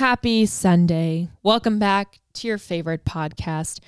[0.00, 1.28] Happy Sunday.
[1.42, 3.80] Welcome back to your favorite podcast,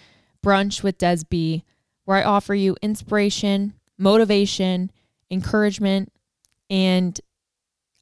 [0.45, 1.65] Brunch with Des B,
[2.05, 4.93] where I offer you inspiration, motivation,
[5.31, 6.13] encouragement,
[6.69, 7.19] and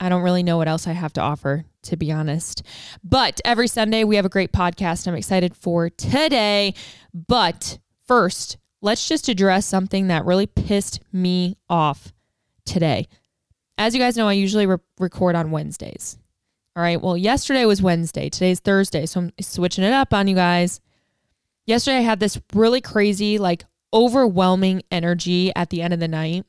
[0.01, 2.65] I don't really know what else I have to offer, to be honest.
[3.05, 6.75] But every Sunday, we have a great podcast I'm excited for today.
[7.15, 12.13] But first, let's just address something that really pissed me off
[12.65, 13.07] today.
[13.79, 16.19] As you guys know, I usually re- record on Wednesdays.
[16.81, 17.03] All right.
[17.03, 18.31] Well, yesterday was Wednesday.
[18.31, 19.05] Today's Thursday.
[19.05, 20.81] So I'm switching it up on you guys.
[21.67, 26.47] Yesterday, I had this really crazy, like overwhelming energy at the end of the night.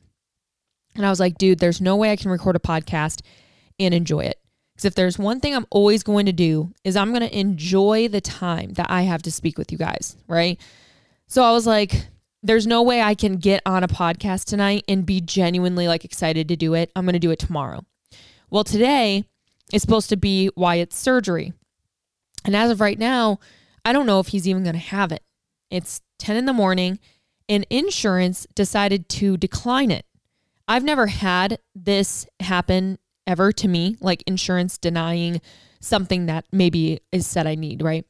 [0.95, 3.23] And I was like, dude, there's no way I can record a podcast
[3.77, 4.40] and enjoy it.
[4.73, 8.07] Because if there's one thing I'm always going to do, is I'm going to enjoy
[8.07, 10.16] the time that I have to speak with you guys.
[10.29, 10.62] Right.
[11.27, 12.05] So I was like,
[12.41, 16.48] there's no way I can get on a podcast tonight and be genuinely like excited
[16.48, 16.90] to do it.
[16.95, 17.84] I'm going to do it tomorrow.
[18.49, 19.26] Well, today
[19.73, 21.53] is supposed to be Wyatt's surgery.
[22.45, 23.40] And as of right now,
[23.85, 25.23] I don't know if he's even going to have it.
[25.70, 26.99] It's 10 in the morning
[27.48, 30.05] and insurance decided to decline it.
[30.68, 35.41] I've never had this happen ever to me, like insurance denying
[35.79, 38.05] something that maybe is said I need, right?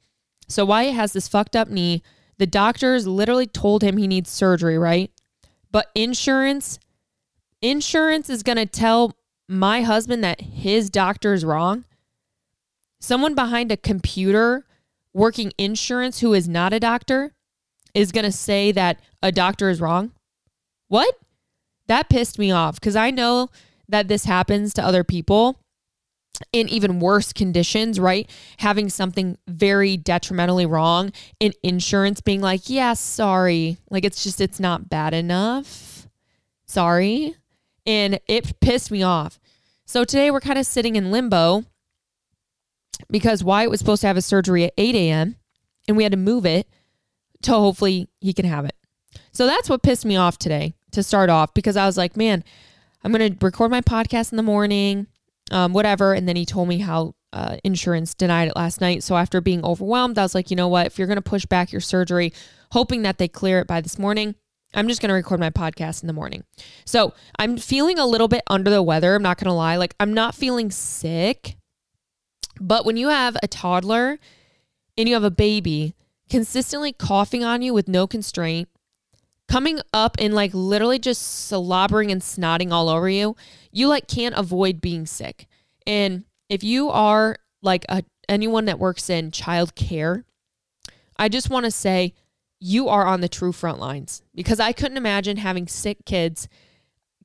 [0.48, 2.04] So Wyatt has this fucked up knee.
[2.38, 5.12] The doctors literally told him he needs surgery, right?
[5.72, 6.80] But insurance
[7.62, 9.16] insurance is going to tell
[9.52, 11.84] my husband that his doctor is wrong.
[13.02, 14.66] Someone behind a computer
[15.14, 17.34] working insurance who is not a doctor
[17.94, 20.12] is going to say that a doctor is wrong.
[20.88, 21.16] What?
[21.88, 23.50] That pissed me off because I know
[23.90, 25.60] that this happens to other people
[26.54, 28.30] in even worse conditions, right?
[28.60, 33.78] Having something very detrimentally wrong in insurance being like, yeah, sorry.
[33.90, 36.08] Like it's just, it's not bad enough.
[36.66, 37.36] Sorry.
[37.86, 39.41] And it pissed me off.
[39.92, 41.66] So today we're kind of sitting in limbo
[43.10, 45.36] because Wyatt was supposed to have a surgery at 8 a.m.
[45.86, 46.70] and we had to move it
[47.42, 48.76] to hopefully he can have it.
[49.34, 52.42] So that's what pissed me off today to start off because I was like, man,
[53.04, 55.08] I'm going to record my podcast in the morning,
[55.52, 56.14] um, whatever.
[56.14, 59.04] And then he told me how uh, insurance denied it last night.
[59.04, 60.86] So after being overwhelmed, I was like, you know what?
[60.86, 62.32] If you're going to push back your surgery,
[62.72, 64.36] hoping that they clear it by this morning,
[64.74, 66.44] I'm just going to record my podcast in the morning.
[66.86, 69.16] So I'm feeling a little bit under the weather.
[69.16, 69.76] I'm not going to lie.
[69.76, 71.58] Like, I'm not feeling sick.
[72.60, 74.20] But when you have a toddler
[74.98, 75.96] and you have a baby
[76.30, 78.70] consistently coughing on you with no constraint,
[79.50, 83.36] coming up and like literally just slobbering and snotting all over you,
[83.72, 85.48] you like can't avoid being sick.
[85.86, 90.24] And if you are like a, anyone that works in child care,
[91.18, 92.14] I just want to say
[92.62, 96.48] you are on the true front lines because I couldn't imagine having sick kids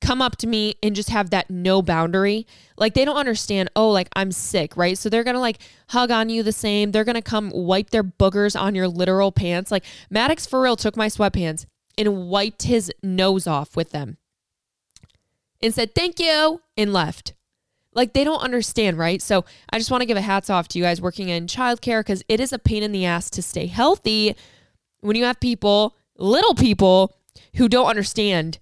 [0.01, 2.47] come up to me and just have that no boundary.
[2.79, 4.97] Like they don't understand, oh, like I'm sick, right?
[4.97, 5.59] So they're going to like
[5.91, 6.91] hug on you the same.
[6.91, 9.71] They're going to come wipe their boogers on your literal pants.
[9.71, 11.67] Like Maddox for real took my sweatpants
[11.99, 14.17] and wiped his nose off with them
[15.63, 17.35] and said, thank you, and left.
[17.95, 19.21] Like they don't understand, right?
[19.23, 22.01] So I just want to give a hats off to you guys working in childcare
[22.01, 24.37] because it is a pain in the ass to stay healthy
[25.01, 27.17] when you have people, little people,
[27.57, 28.59] who don't understand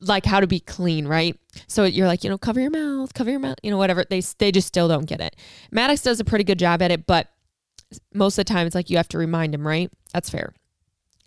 [0.00, 1.38] like how to be clean, right?
[1.66, 4.04] So you're like, you know, cover your mouth, cover your mouth, you know, whatever.
[4.08, 5.36] They they just still don't get it.
[5.70, 7.28] Maddox does a pretty good job at it, but
[8.12, 9.90] most of the time it's like you have to remind him, right?
[10.12, 10.52] That's fair.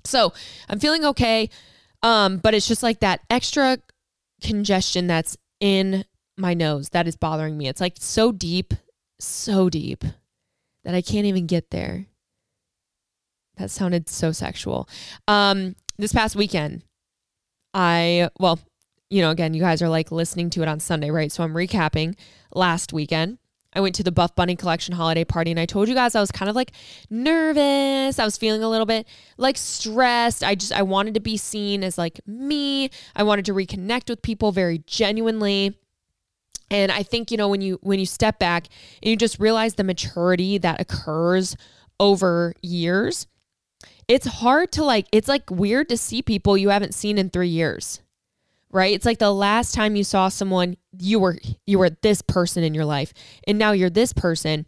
[0.03, 0.33] So
[0.69, 1.49] I'm feeling okay,
[2.03, 3.79] um, but it's just like that extra
[4.41, 6.05] congestion that's in
[6.37, 7.67] my nose that is bothering me.
[7.67, 8.73] It's like so deep,
[9.19, 10.03] so deep
[10.83, 12.05] that I can't even get there.
[13.57, 14.87] That sounded so sexual.
[15.27, 16.83] Um, this past weekend,
[17.73, 18.59] I, well,
[19.09, 21.31] you know, again, you guys are like listening to it on Sunday, right?
[21.31, 22.15] So I'm recapping
[22.53, 23.39] last weekend.
[23.73, 26.21] I went to the Buff Bunny Collection holiday party and I told you guys I
[26.21, 26.71] was kind of like
[27.09, 28.17] nervous.
[28.17, 29.07] I was feeling a little bit
[29.37, 30.43] like stressed.
[30.43, 32.89] I just, I wanted to be seen as like me.
[33.15, 35.77] I wanted to reconnect with people very genuinely.
[36.71, 38.67] And I think, you know, when you, when you step back
[39.01, 41.55] and you just realize the maturity that occurs
[41.99, 43.27] over years,
[44.07, 47.49] it's hard to like, it's like weird to see people you haven't seen in three
[47.49, 48.01] years,
[48.71, 48.93] right?
[48.93, 52.73] It's like the last time you saw someone, you were, you were this person in
[52.73, 53.13] your life
[53.45, 54.65] and now you're this person.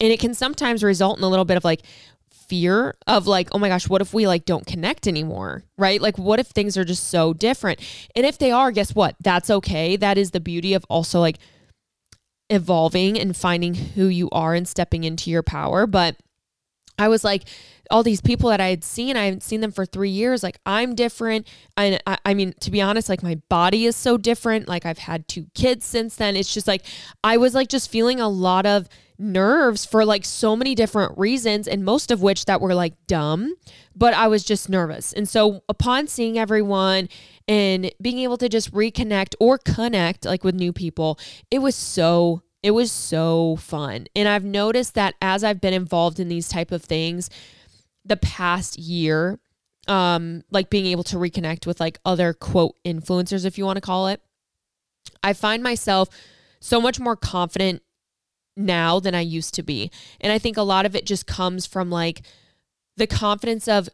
[0.00, 1.82] And it can sometimes result in a little bit of like
[2.30, 5.64] fear of like, oh my gosh, what if we like don't connect anymore?
[5.76, 6.00] Right?
[6.00, 7.80] Like, what if things are just so different?
[8.16, 9.16] And if they are, guess what?
[9.20, 9.96] That's okay.
[9.96, 11.38] That is the beauty of also like
[12.50, 15.86] evolving and finding who you are and stepping into your power.
[15.86, 16.16] But
[16.98, 17.44] I was like,
[17.90, 20.42] all these people that I had seen, I haven't seen them for three years.
[20.42, 21.46] Like I'm different.
[21.76, 24.68] And I, I mean, to be honest, like my body is so different.
[24.68, 26.36] Like I've had two kids since then.
[26.36, 26.84] It's just like,
[27.24, 28.88] I was like just feeling a lot of
[29.18, 33.54] nerves for like so many different reasons, and most of which that were like dumb,
[33.94, 35.12] but I was just nervous.
[35.12, 37.08] And so upon seeing everyone
[37.48, 41.18] and being able to just reconnect or connect like with new people,
[41.50, 44.06] it was so it was so fun.
[44.16, 47.30] And I've noticed that as I've been involved in these type of things
[48.08, 49.38] the past year,
[49.86, 53.80] um like being able to reconnect with like other quote influencers if you want to
[53.80, 54.20] call it,
[55.22, 56.08] I find myself
[56.60, 57.82] so much more confident
[58.56, 59.90] now than I used to be.
[60.20, 62.22] And I think a lot of it just comes from like
[62.96, 63.88] the confidence of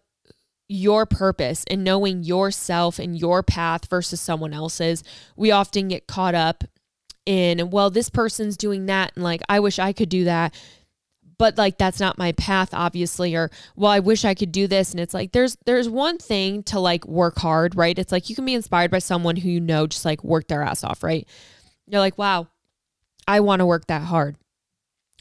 [0.66, 5.04] your purpose and knowing yourself and your path versus someone else's.
[5.36, 6.64] We often get caught up
[7.26, 9.12] in, well, this person's doing that.
[9.14, 10.54] And like, I wish I could do that.
[11.36, 14.92] But like that's not my path, obviously, or well, I wish I could do this.
[14.92, 17.98] And it's like there's there's one thing to like work hard, right?
[17.98, 20.62] It's like you can be inspired by someone who you know just like worked their
[20.62, 21.26] ass off, right?
[21.86, 22.48] You're like, wow,
[23.26, 24.36] I want to work that hard.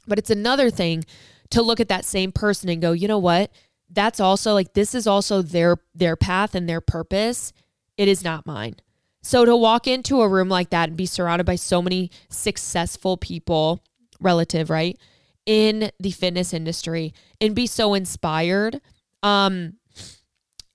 [0.07, 1.06] But it's another thing
[1.51, 3.51] to look at that same person and go, you know what?
[3.89, 7.54] That's also like this is also their their path and their purpose.
[7.98, 8.75] It is not mine.
[9.21, 13.15] So to walk into a room like that and be surrounded by so many successful
[13.15, 13.81] people,
[14.19, 15.00] relative, right?
[15.45, 18.79] In the fitness industry and be so inspired,
[19.21, 19.73] um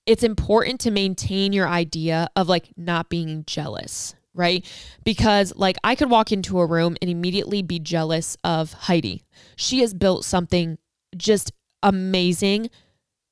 [0.05, 4.65] it's important to maintain your idea of like not being jealous, right?
[5.03, 9.23] Because like I could walk into a room and immediately be jealous of Heidi.
[9.55, 10.79] She has built something
[11.15, 11.51] just
[11.83, 12.71] amazing.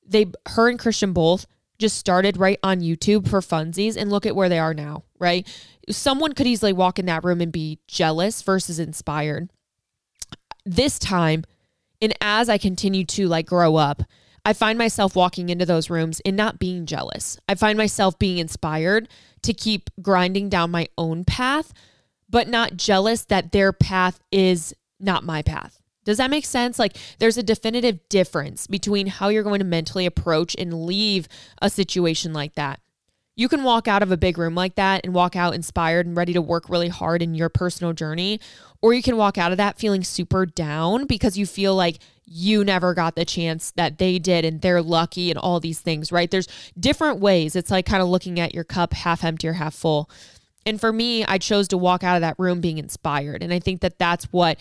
[0.05, 1.47] They her and Christian both
[1.79, 5.47] just started right on YouTube for funsies and look at where they are now, right?
[5.89, 9.49] Someone could easily walk in that room and be jealous versus inspired.
[10.69, 11.45] This time,
[12.01, 14.03] and as I continue to like grow up,
[14.43, 17.39] I find myself walking into those rooms and not being jealous.
[17.47, 19.07] I find myself being inspired
[19.43, 21.71] to keep grinding down my own path,
[22.29, 25.81] but not jealous that their path is not my path.
[26.03, 26.77] Does that make sense?
[26.77, 31.29] Like there's a definitive difference between how you're going to mentally approach and leave
[31.61, 32.81] a situation like that.
[33.37, 36.17] You can walk out of a big room like that and walk out inspired and
[36.17, 38.39] ready to work really hard in your personal journey,
[38.81, 42.63] or you can walk out of that feeling super down because you feel like you
[42.63, 46.29] never got the chance that they did and they're lucky and all these things, right?
[46.29, 46.47] There's
[46.77, 47.55] different ways.
[47.55, 50.09] It's like kind of looking at your cup half empty or half full.
[50.65, 53.41] And for me, I chose to walk out of that room being inspired.
[53.41, 54.59] And I think that that's what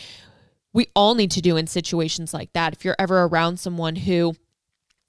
[0.73, 2.73] we all need to do in situations like that.
[2.73, 4.37] If you're ever around someone who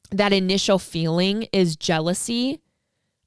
[0.09, 2.61] that initial feeling is jealousy,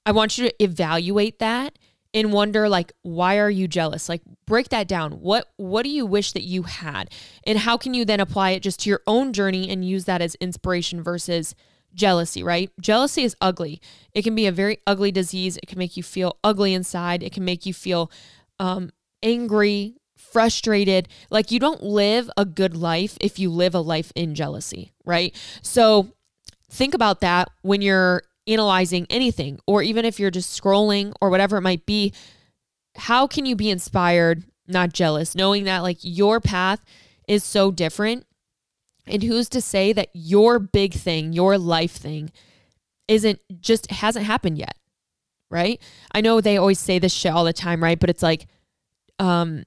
[0.05, 1.79] I want you to evaluate that
[2.13, 4.09] and wonder like why are you jealous?
[4.09, 5.13] Like break that down.
[5.13, 7.11] What what do you wish that you had?
[7.45, 10.23] And how can you then apply it just to your own journey and use that
[10.23, 11.55] as inspiration versus
[11.95, 12.71] jealousy right?
[12.81, 13.81] Jealousy is ugly.
[14.13, 15.57] It can be a very ugly disease.
[15.57, 17.23] It can make you feel ugly inside.
[17.23, 18.11] It can make you feel
[18.59, 18.91] um,
[19.23, 21.09] angry frustrated.
[21.31, 25.35] Like you don't live a good life if you live a life in jealousy right?
[25.63, 26.09] So
[26.71, 31.57] think about that when you're analyzing anything, or even if you're just scrolling or whatever
[31.57, 32.13] it might be,
[32.97, 36.81] how can you be inspired, not jealous, knowing that like your path
[37.29, 38.27] is so different?
[39.07, 42.31] And who's to say that your big thing, your life thing,
[43.09, 44.77] isn't just hasn't happened yet?
[45.51, 45.81] Right?
[46.13, 47.99] I know they always say this shit all the time, right?
[47.99, 48.47] But it's like,
[49.19, 49.65] um,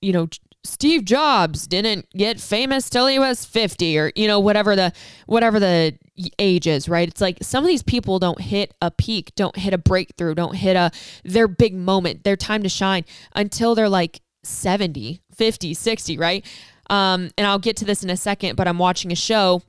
[0.00, 0.28] you know,
[0.64, 4.92] Steve Jobs didn't get famous till he was 50 or you know whatever the
[5.26, 5.98] whatever the
[6.38, 7.08] age is, right?
[7.08, 10.54] It's like some of these people don't hit a peak, don't hit a breakthrough, don't
[10.54, 10.90] hit a
[11.24, 13.04] their big moment, their time to shine
[13.34, 16.46] until they're like 70, 50, 60, right?
[16.90, 19.62] Um, and I'll get to this in a second, but I'm watching a show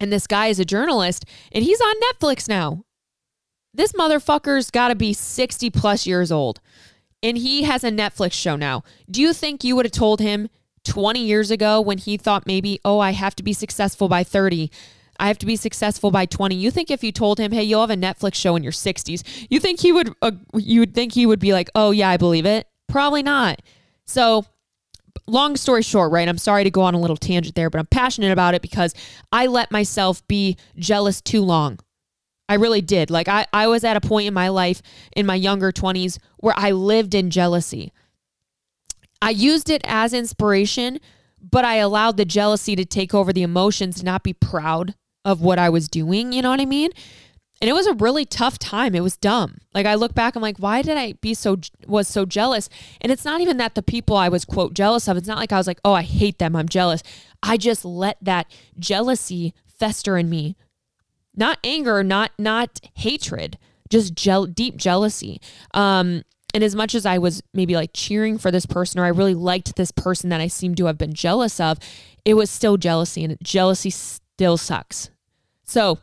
[0.00, 2.84] and this guy is a journalist and he's on Netflix now.
[3.72, 6.60] This motherfucker's got to be 60 plus years old
[7.24, 8.84] and he has a Netflix show now.
[9.10, 10.50] Do you think you would have told him
[10.84, 14.70] 20 years ago when he thought maybe, oh, I have to be successful by 30?
[15.18, 16.54] I have to be successful by 20.
[16.54, 19.22] You think if you told him, "Hey, you'll have a Netflix show in your 60s."
[19.48, 22.16] You think he would uh, you would think he would be like, "Oh, yeah, I
[22.16, 23.62] believe it." Probably not.
[24.06, 24.44] So,
[25.28, 26.28] long story short, right?
[26.28, 28.92] I'm sorry to go on a little tangent there, but I'm passionate about it because
[29.32, 31.78] I let myself be jealous too long.
[32.48, 33.10] I really did.
[33.10, 34.82] Like I, I was at a point in my life
[35.16, 37.92] in my younger 20s where I lived in jealousy.
[39.22, 41.00] I used it as inspiration,
[41.40, 45.58] but I allowed the jealousy to take over the emotions, not be proud of what
[45.58, 46.32] I was doing.
[46.32, 46.90] You know what I mean?
[47.62, 48.94] And it was a really tough time.
[48.94, 49.58] It was dumb.
[49.72, 52.68] Like I look back, I'm like, why did I be so was so jealous?
[53.00, 55.16] And it's not even that the people I was quote jealous of.
[55.16, 56.56] It's not like I was like, oh, I hate them.
[56.56, 57.02] I'm jealous.
[57.42, 60.56] I just let that jealousy fester in me
[61.36, 63.58] not anger, not not hatred,
[63.90, 64.14] just
[64.54, 65.40] deep jealousy.
[65.72, 66.22] Um,
[66.54, 69.34] And as much as I was maybe like cheering for this person or I really
[69.34, 71.78] liked this person that I seemed to have been jealous of,
[72.24, 75.10] it was still jealousy and jealousy still sucks.
[75.64, 75.98] So,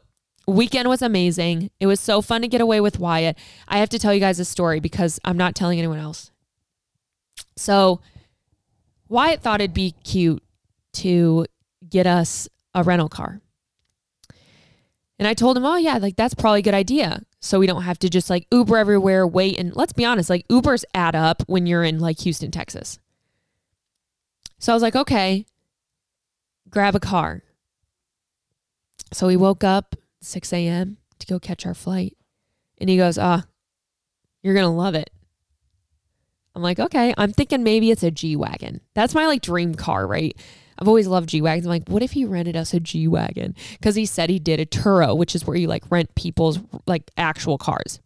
[0.47, 1.71] weekend was amazing.
[1.79, 3.37] It was so fun to get away with Wyatt.
[3.67, 6.31] I have to tell you guys a story because I'm not telling anyone else.
[7.55, 8.01] So,
[9.07, 10.43] Wyatt thought it'd be cute
[10.93, 11.45] to
[11.89, 13.39] get us a rental car.
[15.21, 17.21] And I told him, oh, yeah, like that's probably a good idea.
[17.41, 19.59] So we don't have to just like Uber everywhere, wait.
[19.59, 22.97] And let's be honest, like Ubers add up when you're in like Houston, Texas.
[24.57, 25.45] So I was like, okay,
[26.71, 27.43] grab a car.
[29.13, 30.97] So we woke up 6 a.m.
[31.19, 32.17] to go catch our flight.
[32.79, 33.43] And he goes, ah,
[34.41, 35.11] you're going to love it.
[36.55, 37.13] I'm like, okay.
[37.15, 38.81] I'm thinking maybe it's a G Wagon.
[38.95, 40.35] That's my like dream car, right?
[40.81, 41.67] I've always loved G Wagons.
[41.67, 43.55] I'm like, what if he rented us a G Wagon?
[43.73, 47.11] Because he said he did a Turo, which is where you like rent people's like
[47.15, 47.99] actual cars.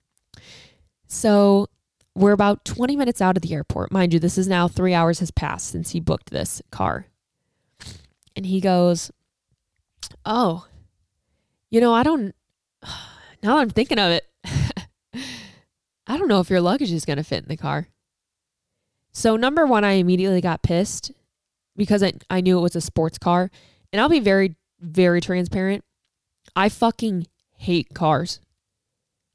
[1.08, 1.68] So
[2.16, 3.94] we're about 20 minutes out of the airport.
[3.94, 7.08] Mind you, this is now three hours has passed since he booked this car.
[8.36, 9.10] And he goes,
[10.26, 10.68] Oh,
[11.70, 12.36] you know, I don't,
[13.42, 14.28] now I'm thinking of it.
[16.08, 17.88] I don't know if your luggage is going to fit in the car.
[19.14, 21.14] So, number one, I immediately got pissed
[21.76, 23.50] because I, I knew it was a sports car.
[23.92, 25.84] And I'll be very, very transparent.
[26.56, 27.28] I fucking
[27.58, 28.40] hate cars.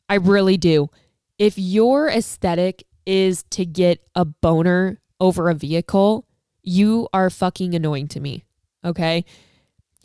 [0.08, 0.90] I really do.
[1.38, 6.26] If your aesthetic is to get a boner over a vehicle,
[6.62, 8.44] you are fucking annoying to me.
[8.84, 9.24] Okay.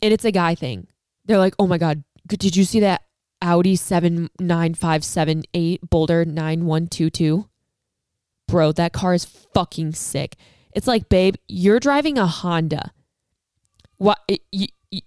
[0.02, 0.86] And it's a guy thing.
[1.24, 3.02] They're like, oh my God, did you see that
[3.42, 7.48] Audi 79578 Boulder 9122?
[8.48, 10.36] Bro, that car is fucking sick.
[10.76, 12.92] It's like, babe, you're driving a Honda.
[13.96, 14.18] What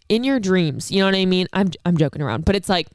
[0.09, 0.91] in your dreams?
[0.91, 1.47] You know what I mean?
[1.53, 2.88] I'm I'm joking around, but it's like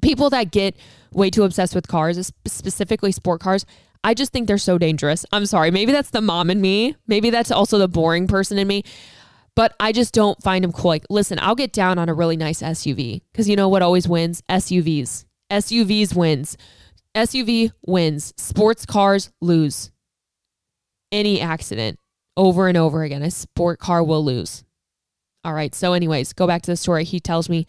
[0.00, 0.76] people that get
[1.12, 3.66] way too obsessed with cars, specifically sport cars.
[4.04, 5.26] I just think they're so dangerous.
[5.32, 5.72] I'm sorry.
[5.72, 6.94] Maybe that's the mom in me.
[7.08, 8.84] Maybe that's also the boring person in me.
[9.56, 10.90] But I just don't find them cool.
[10.90, 14.06] Like, listen, I'll get down on a really nice SUV because you know what always
[14.06, 14.44] wins?
[14.48, 15.24] SUVs.
[15.50, 16.56] SUVs wins.
[17.16, 18.32] SUV wins.
[18.36, 19.90] Sports cars lose
[21.12, 21.98] any accident
[22.36, 23.22] over and over again.
[23.22, 24.64] A sport car will lose.
[25.44, 25.74] All right.
[25.74, 27.04] So, anyways, go back to the story.
[27.04, 27.66] He tells me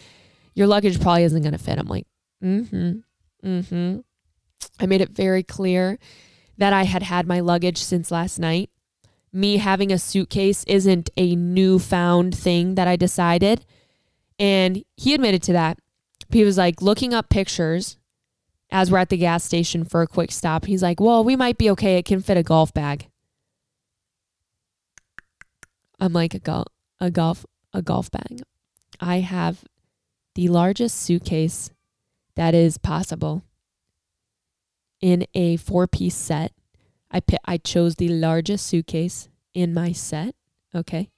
[0.56, 1.80] your luggage probably isn't going to fit.
[1.80, 2.06] I'm like,
[2.44, 3.48] mm hmm.
[3.48, 4.00] Mm hmm.
[4.80, 5.98] I made it very clear
[6.58, 8.70] that I had had my luggage since last night.
[9.34, 13.66] Me having a suitcase isn't a newfound thing that I decided.
[14.38, 15.80] And he admitted to that.
[16.30, 17.98] He was like looking up pictures
[18.72, 20.66] as we're at the gas station for a quick stop.
[20.66, 21.98] He's like, Well, we might be okay.
[21.98, 23.08] It can fit a golf bag.
[26.02, 26.68] I'm like a golf
[27.00, 28.42] a golf a golf bag.
[29.00, 29.64] I have
[30.36, 31.70] the largest suitcase
[32.36, 33.44] that is possible
[35.00, 36.54] in a four-piece set.
[37.12, 40.36] I pi- I chose the largest suitcase in my set,
[40.74, 41.10] okay?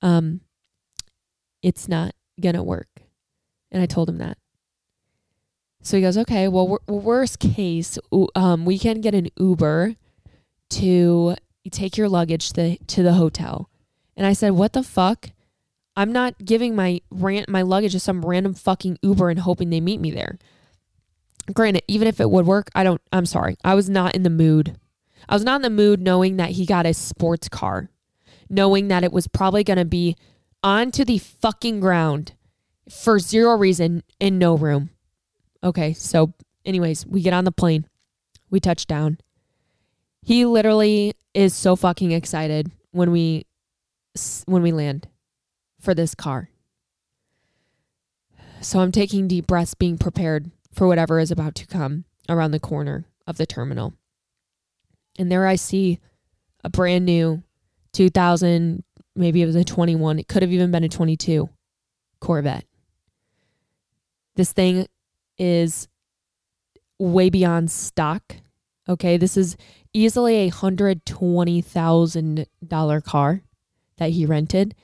[0.00, 0.40] Um
[1.62, 3.02] it's not going to work.
[3.70, 4.38] And I told him that.
[5.82, 7.98] So he goes, "Okay, well, worst case,
[8.34, 9.96] um we can get an Uber
[10.70, 11.36] to
[11.70, 13.68] take your luggage to to the hotel."
[14.18, 15.30] And I said, "What the fuck?
[15.96, 19.80] I'm not giving my rant my luggage to some random fucking Uber and hoping they
[19.80, 20.38] meet me there."
[21.54, 23.56] Granted, even if it would work, I don't I'm sorry.
[23.64, 24.76] I was not in the mood.
[25.28, 27.90] I was not in the mood knowing that he got a sports car,
[28.50, 30.16] knowing that it was probably going to be
[30.62, 32.32] onto the fucking ground
[32.90, 34.90] for zero reason in no room.
[35.62, 36.34] Okay, so
[36.64, 37.86] anyways, we get on the plane.
[38.50, 39.18] We touch down.
[40.22, 43.44] He literally is so fucking excited when we
[44.46, 45.08] when we land
[45.80, 46.50] for this car.
[48.60, 52.60] So I'm taking deep breaths, being prepared for whatever is about to come around the
[52.60, 53.94] corner of the terminal.
[55.18, 56.00] And there I see
[56.64, 57.42] a brand new
[57.92, 58.82] 2000,
[59.14, 61.48] maybe it was a 21, it could have even been a 22
[62.20, 62.64] Corvette.
[64.36, 64.86] This thing
[65.38, 65.88] is
[66.98, 68.36] way beyond stock.
[68.88, 69.56] Okay, this is
[69.92, 73.42] easily a hundred twenty thousand dollar car
[73.98, 74.74] that he rented,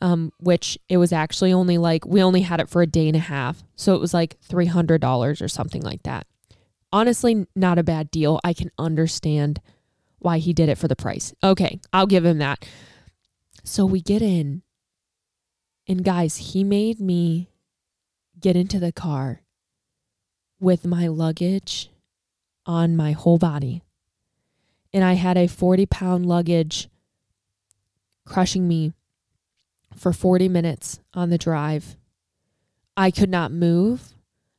[0.00, 3.16] um, which it was actually only like we only had it for a day and
[3.16, 3.62] a half.
[3.76, 6.26] So it was like $300 or something like that.
[6.92, 8.40] Honestly, not a bad deal.
[8.44, 9.60] I can understand
[10.18, 11.32] why he did it for the price.
[11.42, 12.66] Okay, I'll give him that.
[13.64, 14.62] So we get in,
[15.88, 17.48] and guys, he made me
[18.40, 19.42] get into the car
[20.60, 21.90] with my luggage
[22.66, 23.82] on my whole body.
[24.92, 26.88] And I had a 40 pound luggage
[28.24, 28.92] crushing me
[29.96, 31.96] for 40 minutes on the drive.
[32.96, 34.14] I could not move.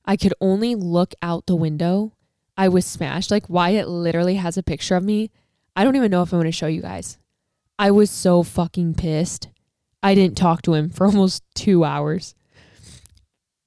[0.05, 2.13] I could only look out the window.
[2.57, 3.31] I was smashed.
[3.31, 5.31] Like Wyatt literally has a picture of me.
[5.75, 7.17] I don't even know if I'm going to show you guys.
[7.79, 9.49] I was so fucking pissed.
[10.01, 12.35] I didn't talk to him for almost two hours.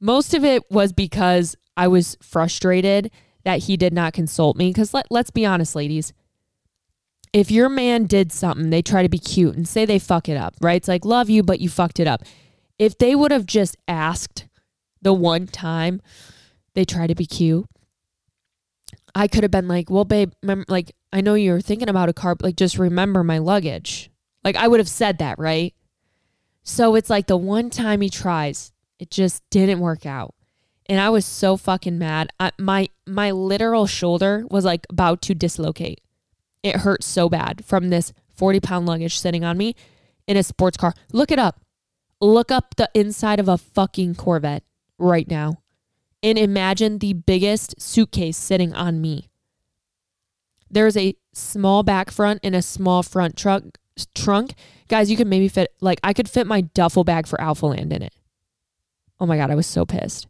[0.00, 3.10] Most of it was because I was frustrated
[3.44, 4.70] that he did not consult me.
[4.70, 6.12] Because let, let's be honest, ladies.
[7.36, 10.38] If your man did something, they try to be cute and say they fuck it
[10.38, 10.76] up, right?
[10.76, 12.22] It's like, love you, but you fucked it up.
[12.78, 14.46] If they would have just asked
[15.02, 16.00] the one time
[16.72, 17.66] they try to be cute,
[19.14, 20.32] I could have been like, well, babe,
[20.66, 24.10] like, I know you're thinking about a car, but like, just remember my luggage.
[24.42, 25.74] Like, I would have said that, right?
[26.62, 30.34] So it's like the one time he tries, it just didn't work out.
[30.86, 32.30] And I was so fucking mad.
[32.40, 36.00] I, my my literal shoulder was like about to dislocate.
[36.66, 39.74] It hurt so bad from this 40 pound luggage sitting on me
[40.26, 40.94] in a sports car.
[41.12, 41.60] Look it up.
[42.20, 44.64] Look up the inside of a fucking Corvette
[44.98, 45.62] right now
[46.22, 49.28] and imagine the biggest suitcase sitting on me.
[50.70, 53.78] There's a small back front and a small front trunk
[54.14, 54.54] trunk.
[54.88, 58.02] Guys, you could maybe fit like I could fit my duffel bag for Alphaland in
[58.02, 58.12] it.
[59.20, 60.26] Oh my god, I was so pissed.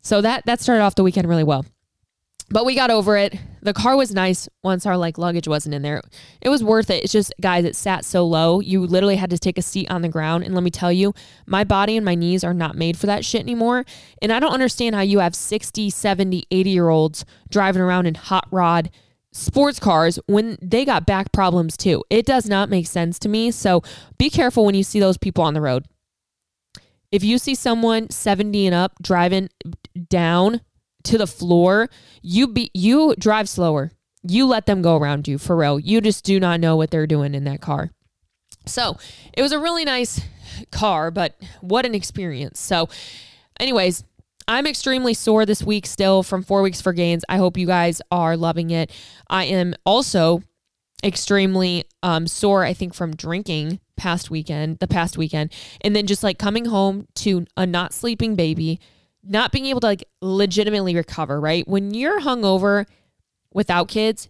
[0.00, 1.64] So that that started off the weekend really well.
[2.48, 3.34] But we got over it.
[3.60, 6.00] The car was nice once our like luggage wasn't in there.
[6.40, 7.02] It was worth it.
[7.02, 8.60] It's just guys, it sat so low.
[8.60, 11.12] You literally had to take a seat on the ground and let me tell you,
[11.46, 13.84] my body and my knees are not made for that shit anymore.
[14.22, 18.14] And I don't understand how you have 60, 70, 80 year olds driving around in
[18.14, 18.90] hot rod
[19.32, 22.04] sports cars when they got back problems too.
[22.08, 23.50] It does not make sense to me.
[23.50, 23.82] So
[24.18, 25.86] be careful when you see those people on the road.
[27.10, 29.48] If you see someone 70 and up driving
[30.08, 30.60] down
[31.06, 31.88] to the floor,
[32.22, 33.92] you be you drive slower.
[34.22, 35.78] You let them go around you for real.
[35.78, 37.90] You just do not know what they're doing in that car.
[38.66, 38.98] So
[39.32, 40.20] it was a really nice
[40.70, 42.58] car, but what an experience.
[42.58, 42.88] So,
[43.60, 44.02] anyways,
[44.48, 47.24] I'm extremely sore this week still from four weeks for gains.
[47.28, 48.92] I hope you guys are loving it.
[49.28, 50.42] I am also
[51.04, 56.22] extremely um, sore, I think, from drinking past weekend, the past weekend, and then just
[56.22, 58.80] like coming home to a not sleeping baby,
[59.28, 61.66] not being able to like legitimately recover, right?
[61.66, 62.86] When you're hungover
[63.52, 64.28] without kids,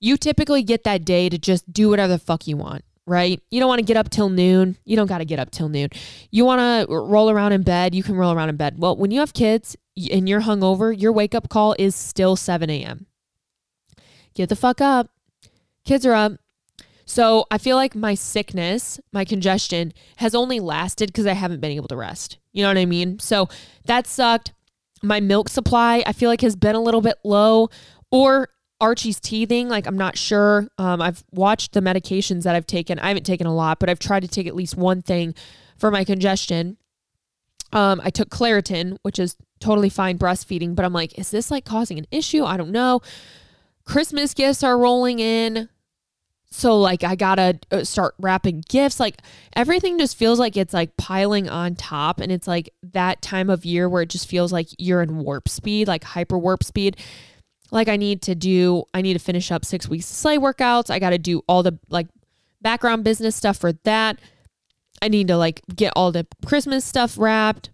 [0.00, 3.40] you typically get that day to just do whatever the fuck you want, right?
[3.50, 4.76] You don't want to get up till noon.
[4.84, 5.90] You don't got to get up till noon.
[6.30, 7.94] You want to roll around in bed.
[7.94, 8.78] You can roll around in bed.
[8.78, 9.76] Well, when you have kids
[10.10, 13.06] and you're hungover, your wake up call is still 7 a.m.
[14.34, 15.08] Get the fuck up.
[15.84, 16.32] Kids are up.
[17.06, 21.70] So I feel like my sickness, my congestion has only lasted because I haven't been
[21.70, 22.38] able to rest.
[22.52, 23.20] You know what I mean?
[23.20, 23.48] So
[23.84, 24.52] that sucked.
[25.02, 27.68] My milk supply, I feel like has been a little bit low
[28.10, 28.48] or
[28.80, 29.68] Archie's teething.
[29.68, 30.68] Like, I'm not sure.
[30.78, 32.98] Um, I've watched the medications that I've taken.
[32.98, 35.34] I haven't taken a lot, but I've tried to take at least one thing
[35.78, 36.76] for my congestion.
[37.72, 41.64] Um, I took Claritin, which is totally fine breastfeeding, but I'm like, is this like
[41.64, 42.44] causing an issue?
[42.44, 43.00] I don't know.
[43.84, 45.68] Christmas gifts are rolling in.
[46.56, 48.98] So like I gotta uh, start wrapping gifts.
[48.98, 49.20] Like
[49.54, 53.66] everything just feels like it's like piling on top, and it's like that time of
[53.66, 56.96] year where it just feels like you're in warp speed, like hyper warp speed.
[57.70, 60.88] Like I need to do, I need to finish up six weeks of sleigh workouts.
[60.88, 62.06] I got to do all the like
[62.62, 64.18] background business stuff for that.
[65.02, 67.68] I need to like get all the Christmas stuff wrapped,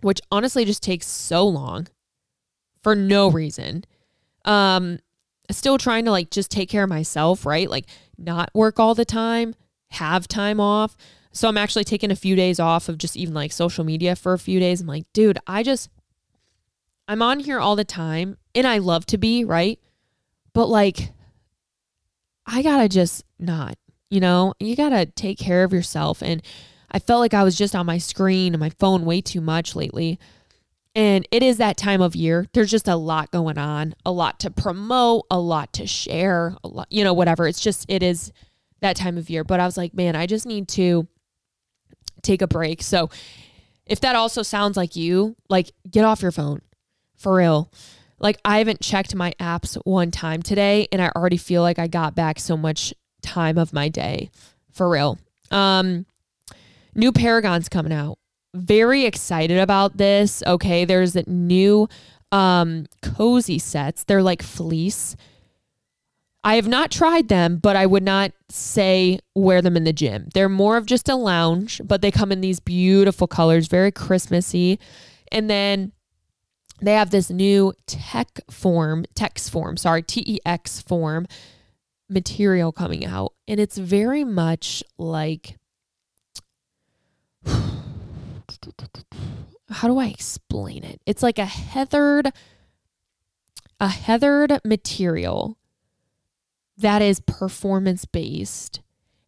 [0.00, 1.88] which honestly just takes so long
[2.82, 3.84] for no reason.
[4.46, 4.98] Um,
[5.50, 7.68] still trying to like just take care of myself, right?
[7.68, 7.86] Like
[8.18, 9.54] not work all the time,
[9.90, 10.96] have time off.
[11.32, 14.32] So I'm actually taking a few days off of just even like social media for
[14.32, 14.80] a few days.
[14.80, 15.90] I'm like, dude, I just
[17.08, 19.78] I'm on here all the time and I love to be, right?
[20.52, 21.10] But like
[22.46, 23.76] I got to just not,
[24.10, 24.54] you know?
[24.60, 26.42] You got to take care of yourself and
[26.90, 29.74] I felt like I was just on my screen and my phone way too much
[29.74, 30.18] lately.
[30.94, 32.46] And it is that time of year.
[32.52, 36.68] There's just a lot going on, a lot to promote, a lot to share, a
[36.68, 37.46] lot, you know, whatever.
[37.46, 38.30] It's just, it is
[38.80, 39.42] that time of year.
[39.42, 41.06] But I was like, man, I just need to
[42.22, 42.82] take a break.
[42.82, 43.08] So
[43.86, 46.60] if that also sounds like you, like get off your phone
[47.16, 47.72] for real.
[48.18, 51.88] Like I haven't checked my apps one time today and I already feel like I
[51.88, 54.30] got back so much time of my day
[54.70, 55.18] for real.
[55.50, 56.06] Um,
[56.94, 58.18] new Paragon's coming out
[58.54, 60.42] very excited about this.
[60.46, 61.88] Okay, there's new
[62.30, 64.04] um cozy sets.
[64.04, 65.16] They're like fleece.
[66.44, 70.28] I have not tried them, but I would not say wear them in the gym.
[70.34, 74.80] They're more of just a lounge, but they come in these beautiful colors, very Christmassy.
[75.30, 75.92] And then
[76.80, 81.28] they have this new tech form, tex form, sorry, T E X form
[82.08, 83.34] material coming out.
[83.46, 85.58] And it's very much like
[89.70, 91.00] how do I explain it?
[91.06, 92.32] It's like a heathered
[93.80, 95.58] a heathered material
[96.78, 98.80] that is performance based.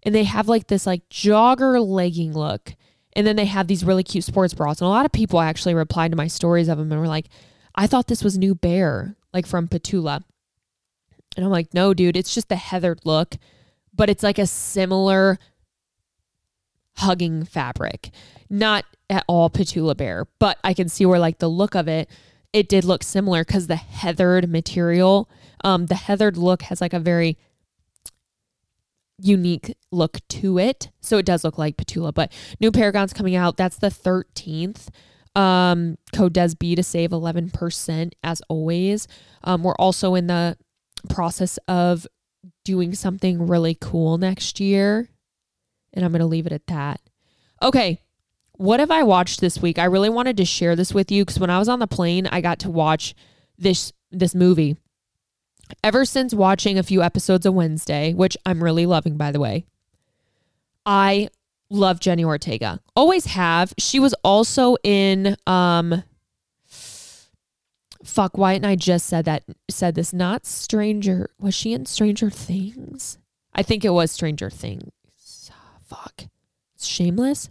[0.05, 2.75] And they have like this like jogger legging look.
[3.17, 4.81] And then they have these really cute sports bras.
[4.81, 7.27] And a lot of people actually replied to my stories of them and were like,
[7.75, 10.23] I thought this was New bear, like from Petula.
[11.37, 13.37] And I'm like, no, dude, it's just the heathered look,
[13.93, 15.39] but it's like a similar
[16.97, 18.11] hugging fabric.
[18.51, 22.09] Not at all Petula Bear, but I can see where like the look of it,
[22.53, 25.29] it did look similar because the heathered material,
[25.65, 27.37] um, the heathered look has like a very
[29.19, 30.91] unique look to it.
[31.01, 33.57] So it does look like Petula, but new Paragon's coming out.
[33.57, 34.89] That's the 13th.
[35.37, 39.09] Um, code does DESB to save 11% as always.
[39.43, 40.57] Um, we're also in the
[41.09, 42.07] process of
[42.65, 45.09] doing something really cool next year.
[45.95, 47.01] And I'm going to leave it at that.
[47.63, 48.03] Okay.
[48.57, 49.79] What have I watched this week?
[49.79, 52.27] I really wanted to share this with you because when I was on the plane,
[52.27, 53.15] I got to watch
[53.59, 54.77] this this movie.
[55.83, 59.67] Ever since watching a few episodes of Wednesday, which I'm really loving by the way,
[60.87, 61.31] I
[61.71, 62.81] love Jenna Ortega.
[62.95, 63.73] Always have.
[63.79, 66.05] She was also in um
[68.05, 72.31] fuck Wyatt and I just said that said this not Stranger was she in Stranger
[72.31, 73.19] Things?
[73.53, 74.91] I think it was Stranger Things.
[75.95, 76.27] Fuck.
[76.81, 77.49] Shameless?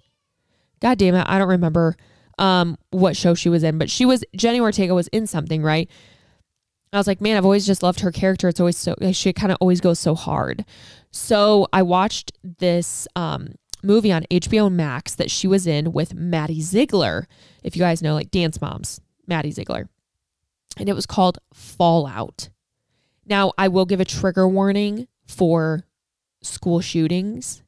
[0.82, 1.95] God damn it, I don't remember
[2.39, 5.89] um what show she was in, but she was Jenna Ortega was in something, right?
[6.91, 8.47] I was like, man, I've always just loved her character.
[8.47, 10.65] It's always so she kind of always goes so hard.
[11.12, 16.62] So I watched this um movie on HBO Max that she was in with Maddie
[16.62, 17.27] Ziegler.
[17.63, 19.89] If you guys know, like Dance Moms, Maddie Ziegler.
[20.77, 22.49] And it was called Fallout.
[23.25, 25.84] Now, I will give a trigger warning for
[26.41, 27.62] school shootings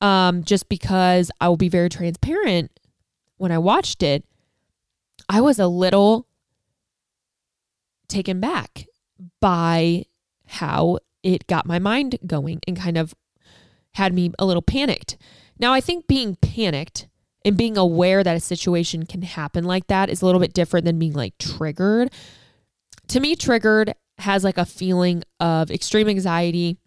[0.00, 2.70] um, just because I will be very transparent.
[3.36, 4.24] When I watched it,
[5.28, 6.26] I was a little
[8.08, 8.86] taken back
[9.40, 10.04] by
[10.46, 13.14] how it got my mind going and kind of
[13.92, 15.16] had me a little panicked.
[15.58, 17.06] Now, I think being panicked
[17.44, 20.84] and being aware that a situation can happen like that is a little bit different
[20.84, 22.12] than being like triggered.
[23.08, 26.78] To me, triggered has like a feeling of extreme anxiety,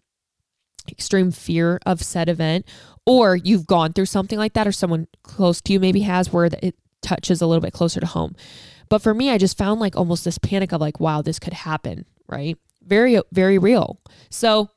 [0.88, 2.66] extreme fear of said event,
[3.06, 6.46] or you've gone through something like that, or someone close to you maybe has where
[6.46, 8.34] it touches a little bit closer to home.
[8.88, 11.52] But for me, I just found like almost this panic of like, wow, this could
[11.52, 12.56] happen, right?
[12.82, 14.00] Very, very real.
[14.30, 14.70] So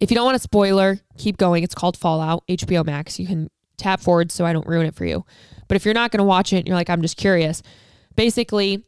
[0.00, 1.62] if you don't want a spoiler, keep going.
[1.62, 3.18] It's called Fallout, HBO Max.
[3.18, 5.24] You can tap forward so I don't ruin it for you.
[5.68, 7.62] But if you're not going to watch it you're like, I'm just curious,
[8.16, 8.84] basically,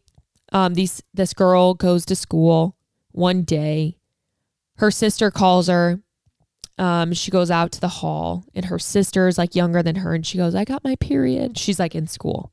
[0.53, 2.77] um, these this girl goes to school
[3.13, 3.97] one day.
[4.77, 6.01] Her sister calls her.
[6.77, 10.15] Um, she goes out to the hall, and her sister is like younger than her,
[10.15, 12.53] and she goes, "I got my period." She's like in school,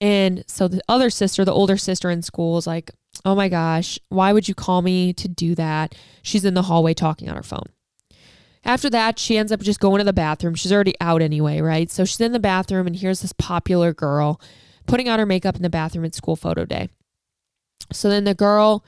[0.00, 2.90] and so the other sister, the older sister in school, is like,
[3.24, 5.94] Oh my gosh, why would you call me to do that?
[6.22, 7.68] She's in the hallway talking on her phone.
[8.64, 10.54] After that, she ends up just going to the bathroom.
[10.54, 11.90] She's already out anyway, right?
[11.90, 14.40] So she's in the bathroom, and here's this popular girl
[14.86, 16.88] putting on her makeup in the bathroom at school photo day.
[17.92, 18.84] So then the girl,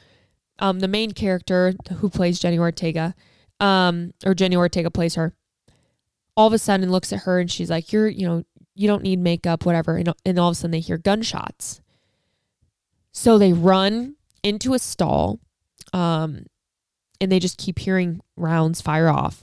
[0.58, 3.14] um, the main character who plays Jenna Ortega,
[3.60, 5.34] um, or Jenna Ortega plays her,
[6.36, 9.02] all of a sudden looks at her and she's like, You're, you know, you don't
[9.02, 9.96] need makeup, whatever.
[9.96, 11.80] And, and all of a sudden they hear gunshots.
[13.12, 15.40] So they run into a stall
[15.92, 16.46] um,
[17.20, 19.42] and they just keep hearing rounds fire off.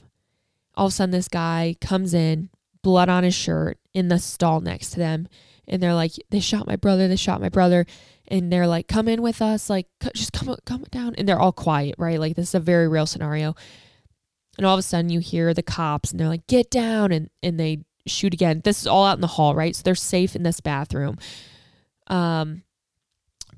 [0.76, 2.49] All of a sudden, this guy comes in,
[2.82, 5.28] blood on his shirt, in the stall next to them.
[5.67, 7.86] And they're like, they shot my brother, they shot my brother.
[8.28, 11.15] And they're like, come in with us, like, just come, come down.
[11.17, 12.19] And they're all quiet, right?
[12.19, 13.56] Like, this is a very real scenario.
[14.58, 17.12] And all of a sudden, you hear the cops and they're like, get down.
[17.12, 18.62] And, and they shoot again.
[18.63, 19.76] This is all out in the hall, right?
[19.76, 21.18] So they're safe in this bathroom.
[22.08, 22.63] Um,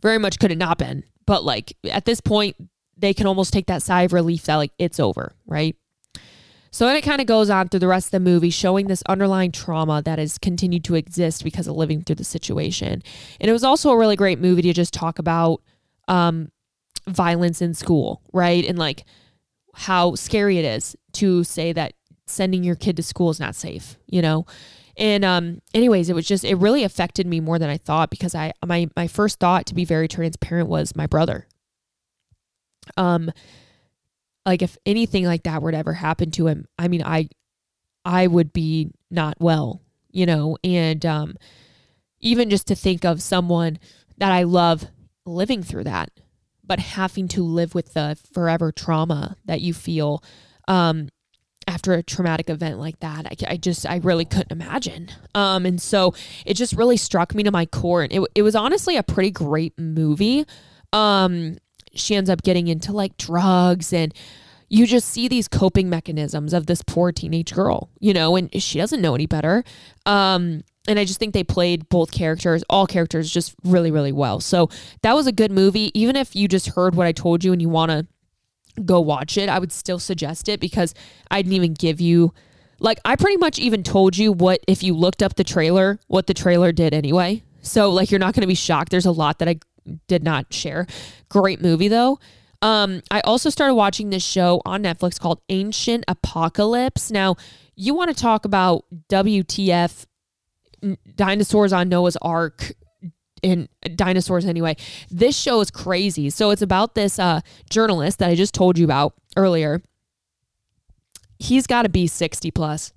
[0.01, 1.03] very much could have not been.
[1.25, 2.55] But like at this point,
[2.97, 5.75] they can almost take that sigh of relief that like it's over, right?
[6.71, 9.01] So then it kind of goes on through the rest of the movie, showing this
[9.07, 13.01] underlying trauma that has continued to exist because of living through the situation.
[13.39, 15.61] And it was also a really great movie to just talk about
[16.09, 16.51] um,
[17.07, 18.65] violence in school, right?
[18.65, 19.05] And like
[19.75, 21.93] how scary it is to say that
[22.27, 24.45] sending your kid to school is not safe, you know?
[24.97, 28.33] And um, anyways, it was just it really affected me more than I thought because
[28.33, 31.47] I my my first thought to be very transparent was my brother.
[32.95, 33.31] Um,
[34.45, 37.27] like if anything like that were to ever happen to him, I mean, I
[38.05, 41.35] I would be not well, you know, and um,
[42.21, 43.79] even just to think of someone
[44.17, 44.85] that I love
[45.25, 46.09] living through that,
[46.67, 50.23] but having to live with the forever trauma that you feel
[50.67, 51.09] um,
[51.67, 53.25] after a traumatic event like that.
[53.25, 55.09] I, I just, I really couldn't imagine.
[55.33, 56.13] Um, and so
[56.45, 58.03] it just really struck me to my core.
[58.03, 60.45] And it, it was honestly a pretty great movie.
[60.93, 61.57] Um,
[61.93, 64.13] she ends up getting into like drugs and
[64.69, 68.79] you just see these coping mechanisms of this poor teenage girl, you know, and she
[68.79, 69.63] doesn't know any better.
[70.05, 74.39] Um, and I just think they played both characters, all characters, just really, really well.
[74.39, 74.69] So
[75.01, 75.91] that was a good movie.
[75.99, 78.07] Even if you just heard what I told you and you want to
[78.83, 80.93] go watch it, I would still suggest it because
[81.31, 82.33] I didn't even give you,
[82.79, 86.27] like, I pretty much even told you what, if you looked up the trailer, what
[86.27, 87.43] the trailer did anyway.
[87.61, 88.91] So, like, you're not going to be shocked.
[88.91, 89.59] There's a lot that I
[90.07, 90.85] did not share.
[91.29, 92.19] Great movie, though.
[92.61, 97.11] Um, I also started watching this show on Netflix called Ancient Apocalypse.
[97.11, 97.35] Now,
[97.75, 100.05] you want to talk about WTF
[101.15, 102.73] dinosaurs on Noah's Ark
[103.43, 104.75] and dinosaurs anyway.
[105.09, 106.29] This show is crazy.
[106.29, 109.81] So it's about this uh, journalist that I just told you about earlier.
[111.37, 112.91] He's got to be 60 plus.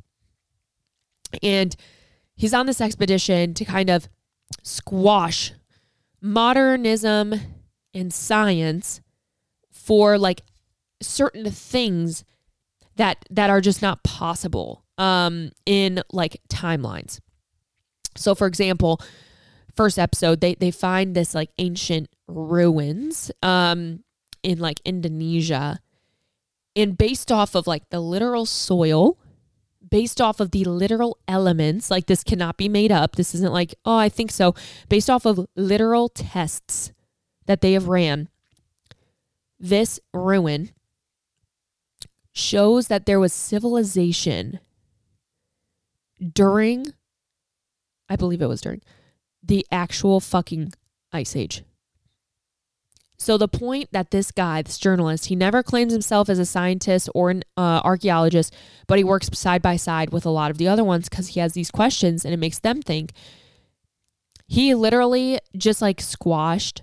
[1.43, 1.77] And
[2.35, 4.09] he's on this expedition to kind of
[4.63, 5.53] squash
[6.21, 7.35] modernism
[7.93, 9.01] and science
[9.71, 10.43] for like
[11.01, 12.25] certain things
[12.97, 17.21] that that are just not possible um in like timelines.
[18.19, 19.01] So for example,
[19.75, 24.05] first episode they they find this like ancient ruins um
[24.43, 25.81] in like Indonesia.
[26.77, 29.19] And based off of like the literal soil
[29.91, 33.17] based off of the literal elements like this cannot be made up.
[33.17, 34.55] This isn't like oh i think so.
[34.89, 36.93] Based off of literal tests
[37.47, 38.29] that they have ran
[39.59, 40.71] this ruin
[42.33, 44.61] shows that there was civilization
[46.33, 46.87] during,
[48.09, 48.83] I believe it was during,
[49.43, 50.73] the actual fucking
[51.13, 51.63] ice age.
[53.21, 57.09] So the point that this guy, this journalist, he never claims himself as a scientist
[57.15, 58.55] or an uh, archaeologist,
[58.87, 61.41] but he works side by side with a lot of the other ones because he
[61.41, 63.13] has these questions and it makes them think.
[64.47, 66.83] He literally just like squashed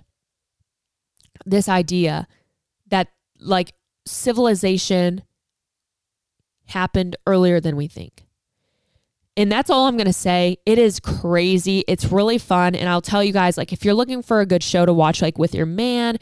[1.46, 2.28] this idea
[2.88, 3.08] that
[3.40, 3.72] like
[4.06, 5.22] civilization
[6.66, 8.25] happened earlier than we think.
[9.36, 10.58] And that's all I'm going to say.
[10.64, 11.84] It is crazy.
[11.86, 12.74] It's really fun.
[12.74, 15.20] And I'll tell you guys, like, if you're looking for a good show to watch,
[15.20, 16.16] like with your man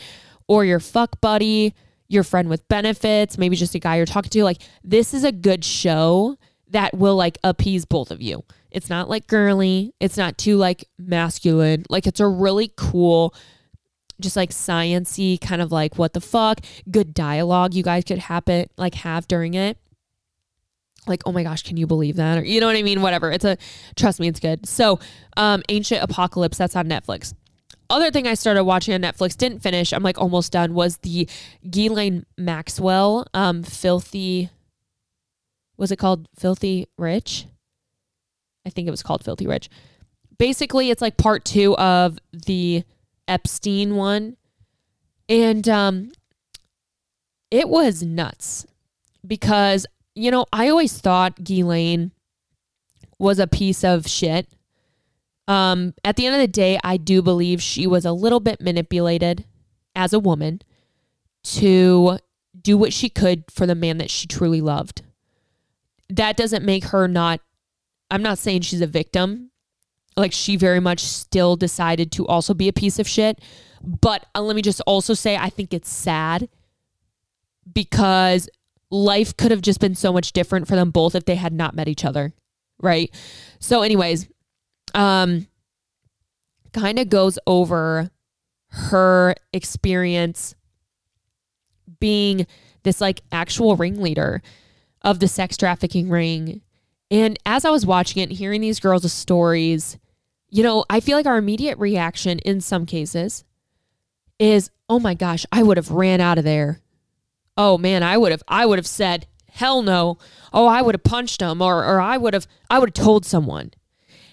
[0.49, 1.75] or your fuck buddy,
[2.09, 5.33] your friend with benefits, maybe just a guy you're talking to, like, this is a
[5.33, 6.37] good show
[6.71, 8.45] that will like appease both of you.
[8.73, 11.85] It's not like girly, it's not too like masculine.
[11.89, 13.33] Like, it's a really cool
[14.21, 18.67] just like sciency kind of like what the fuck good dialogue you guys could happen
[18.77, 19.77] like have during it
[21.07, 22.39] like oh my gosh can you believe that?
[22.39, 23.03] Or you know what i mean?
[23.03, 23.31] Whatever.
[23.31, 23.57] It's a
[23.97, 24.67] trust me it's good.
[24.67, 25.01] So
[25.37, 27.35] um ancient apocalypse that's on netflix.
[27.91, 31.29] Other thing i started watching on netflix didn't finish i'm like almost done was the
[31.71, 34.51] Ghislaine maxwell um filthy
[35.77, 37.47] was it called filthy rich?
[38.67, 39.69] I think it was called filthy rich.
[40.39, 42.85] Basically it's like part two of the
[43.29, 44.37] Epstein one.
[45.29, 46.13] And um,
[47.51, 48.67] it was nuts
[49.27, 52.13] because, you know, I always thought Ghislaine
[53.19, 54.49] was a piece of shit.
[55.47, 58.61] Um, at the end of the day, I do believe she was a little bit
[58.61, 59.45] manipulated
[59.95, 60.63] as a woman
[61.43, 62.19] to
[62.61, 65.03] do what she could for the man that she truly loved.
[66.09, 67.41] That doesn't make her not,
[68.11, 69.51] I'm not saying she's a victim
[70.17, 73.41] like she very much still decided to also be a piece of shit.
[73.83, 76.49] But uh, let me just also say, I think it's sad
[77.73, 78.49] because
[78.95, 81.75] life could have just been so much different for them both if they had not
[81.75, 82.33] met each other.
[82.81, 83.13] Right.
[83.59, 84.29] So, anyways,
[84.95, 85.49] um,
[86.73, 88.11] kind of goes over
[88.69, 90.55] her experience
[92.01, 92.47] being
[92.83, 94.43] this like actual ringleader
[95.03, 96.61] of the sex trafficking ring.
[97.11, 99.99] And as I was watching it, and hearing these girls' stories,
[100.51, 103.45] you know, I feel like our immediate reaction in some cases
[104.39, 106.81] is, "Oh my gosh, I would have ran out of there."
[107.57, 110.19] Oh man, I would have I would have said, "Hell no."
[110.53, 113.25] Oh, I would have punched him or or I would have I would have told
[113.25, 113.73] someone.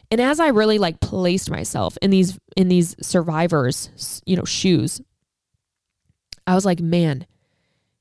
[0.10, 5.02] And as I really like placed myself in these in these survivors, you know, shoes,
[6.46, 7.26] I was like, "Man,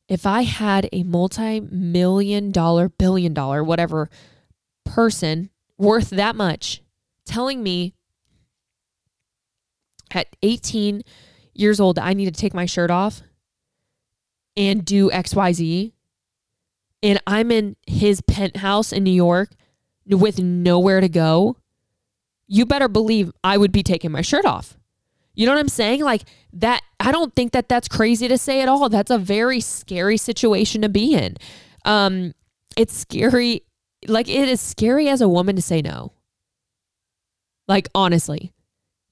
[0.08, 4.10] if I had a multi-million dollar, billion dollar, whatever
[4.84, 6.82] person worth that much
[7.24, 7.94] telling me
[10.10, 11.02] at 18
[11.54, 13.22] years old I need to take my shirt off
[14.56, 15.92] and do XYZ.
[17.02, 19.50] And I'm in his penthouse in New York
[20.06, 21.56] with nowhere to go.
[22.46, 24.76] You better believe I would be taking my shirt off.
[25.34, 26.02] You know what I'm saying?
[26.02, 26.22] Like
[26.54, 28.88] that, I don't think that that's crazy to say at all.
[28.88, 31.36] That's a very scary situation to be in.
[31.84, 32.34] Um,
[32.76, 33.62] it's scary.
[34.06, 36.12] Like it is scary as a woman to say no.
[37.68, 38.52] Like honestly,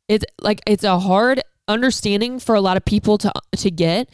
[0.08, 4.10] it's like it's a hard understanding for a lot of people to to get,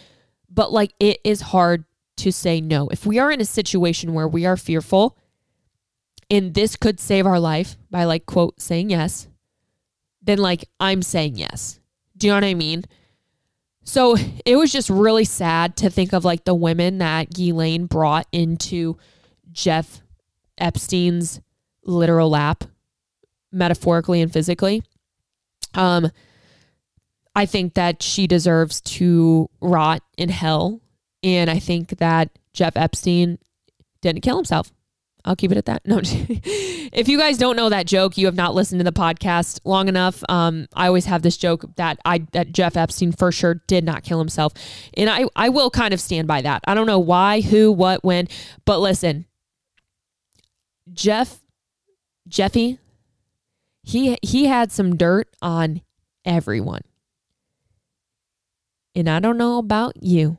[0.54, 1.84] but like it is hard
[2.18, 2.88] to say no.
[2.88, 5.18] If we are in a situation where we are fearful
[6.30, 9.28] and this could save our life by like quote saying yes,
[10.22, 11.80] then like I'm saying yes.
[12.16, 12.84] Do you know what I mean?
[13.84, 18.26] So it was just really sad to think of like the women that Ghislaine brought
[18.32, 18.96] into
[19.52, 20.00] Jeff
[20.56, 21.40] Epstein's
[21.84, 22.64] literal lap,
[23.52, 24.82] metaphorically and physically.
[25.74, 26.10] Um,
[27.34, 30.80] I think that she deserves to rot in hell.
[31.22, 33.38] And I think that Jeff Epstein
[34.00, 34.72] didn't kill himself.
[35.24, 35.86] I'll keep it at that.
[35.86, 39.60] No, if you guys don't know that joke, you have not listened to the podcast
[39.64, 40.22] long enough.
[40.28, 44.02] Um, I always have this joke that I that Jeff Epstein for sure did not
[44.02, 44.52] kill himself,
[44.94, 46.62] and I I will kind of stand by that.
[46.66, 48.28] I don't know why, who, what, when,
[48.66, 49.24] but listen,
[50.92, 51.40] Jeff,
[52.28, 52.78] Jeffy,
[53.82, 55.80] he he had some dirt on
[56.26, 56.82] everyone,
[58.94, 60.38] and I don't know about you,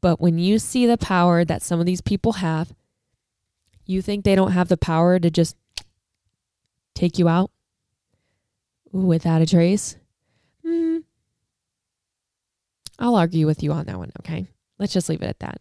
[0.00, 2.74] but when you see the power that some of these people have
[3.84, 5.56] you think they don't have the power to just
[6.94, 7.50] take you out
[8.92, 9.96] without a trace?
[10.64, 10.98] Hmm.
[12.98, 14.46] I'll argue with you on that one, okay?
[14.78, 15.60] Let's just leave it at that.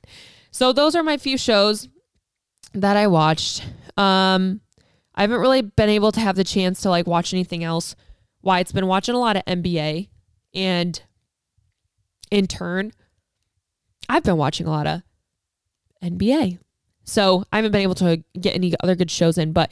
[0.52, 1.88] So those are my few shows
[2.74, 3.66] that I watched.
[3.98, 4.62] Um
[5.14, 7.96] I haven't really been able to have the chance to like watch anything else.
[8.42, 10.10] Why it's been watching a lot of NBA
[10.54, 11.02] and
[12.32, 12.92] in turn
[14.12, 15.04] I've been watching a lot of
[16.04, 16.60] NBA.
[17.06, 19.72] So I haven't been able to get any other good shows in, but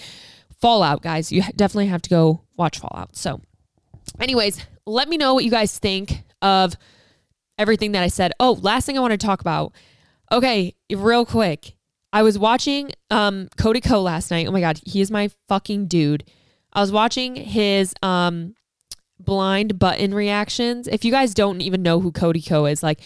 [0.62, 3.15] Fallout, guys, you definitely have to go watch Fallout.
[3.15, 3.41] So,
[4.19, 6.76] anyways, let me know what you guys think of
[7.58, 8.32] everything that I said.
[8.39, 9.74] Oh, last thing I want to talk about.
[10.32, 11.76] Okay, real quick.
[12.12, 14.48] I was watching um, Cody Ko last night.
[14.48, 16.24] Oh my god, he is my fucking dude.
[16.74, 18.56] I was watching his um,
[19.19, 20.88] blind button reactions.
[20.88, 23.01] If you guys don't even know who Cody Ko is, like,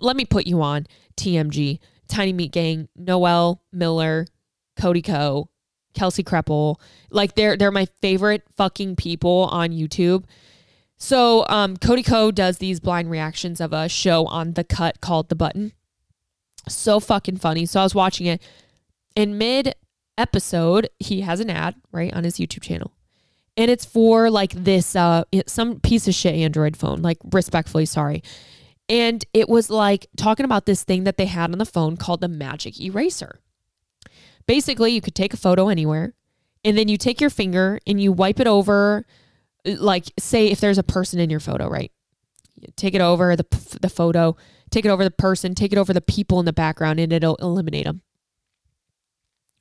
[0.00, 1.78] let me put you on TMG.
[2.08, 4.26] Tiny Meat Gang, Noel Miller,
[4.76, 5.48] Cody Ko,
[5.94, 6.78] Kelsey Kreppel.
[7.10, 10.24] Like they're they're my favorite fucking people on YouTube.
[10.96, 15.28] So um, Cody Ko does these blind reactions of a show on the cut called
[15.28, 15.72] The Button.
[16.68, 17.66] So fucking funny.
[17.66, 18.40] So I was watching it.
[19.16, 19.74] In mid
[20.16, 22.92] episode, he has an ad, right, on his YouTube channel.
[23.56, 28.22] And it's for like this uh some piece of shit Android phone, like respectfully sorry.
[28.88, 32.20] And it was like talking about this thing that they had on the phone called
[32.20, 33.40] the Magic Eraser.
[34.46, 36.14] Basically, you could take a photo anywhere
[36.64, 39.06] and then you take your finger and you wipe it over
[39.64, 41.92] like say if there's a person in your photo, right?
[42.60, 43.46] You take it over the
[43.80, 44.36] the photo,
[44.70, 47.36] take it over the person, take it over the people in the background and it'll
[47.36, 48.02] eliminate them.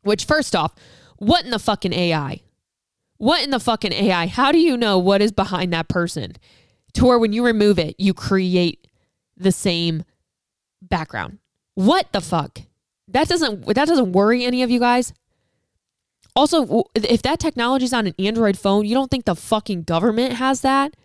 [0.03, 0.73] Which first off,
[1.17, 2.41] what in the fucking AI?
[3.21, 4.25] What in the fucking AI?
[4.25, 6.33] How do you know what is behind that person?
[6.93, 8.87] To where when you remove it, you create
[9.37, 10.05] the same
[10.81, 11.37] background.
[11.75, 12.61] What the fuck?
[13.07, 15.13] That doesn't that doesn't worry any of you guys?
[16.35, 20.33] Also, if that technology is on an Android phone, you don't think the fucking government
[20.33, 20.95] has that?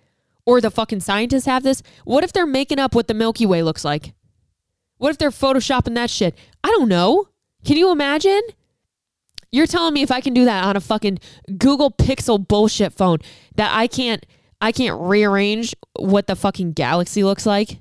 [0.47, 1.83] Or the fucking scientists have this?
[2.07, 4.15] What if they're making up what the Milky Way looks like?
[4.97, 6.35] What if they're photoshopping that shit?
[6.65, 7.29] I don't know.
[7.67, 8.41] Can you imagine?
[9.53, 11.19] You're telling me if I can do that on a fucking
[11.57, 13.19] Google Pixel bullshit phone
[13.55, 14.25] that I can't
[14.61, 17.79] I can't rearrange what the fucking galaxy looks like?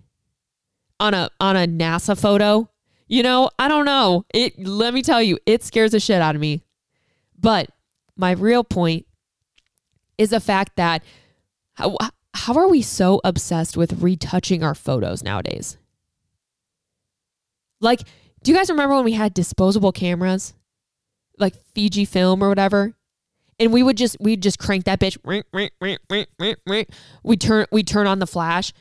[0.99, 2.69] on a on a NASA photo.
[3.08, 4.25] You know, I don't know.
[4.34, 6.63] It let me tell you, it scares the shit out of me.
[7.38, 7.69] But
[8.15, 9.06] my real point
[10.17, 11.04] is the fact that
[11.73, 11.97] how,
[12.34, 15.78] how are we so obsessed with retouching our photos nowadays?
[17.82, 18.01] Like,
[18.41, 20.54] do you guys remember when we had disposable cameras?
[21.38, 22.93] Like Fiji film or whatever?
[23.60, 25.17] And we would just we'd just crank that bitch.
[27.24, 28.74] We turn we turn on the flash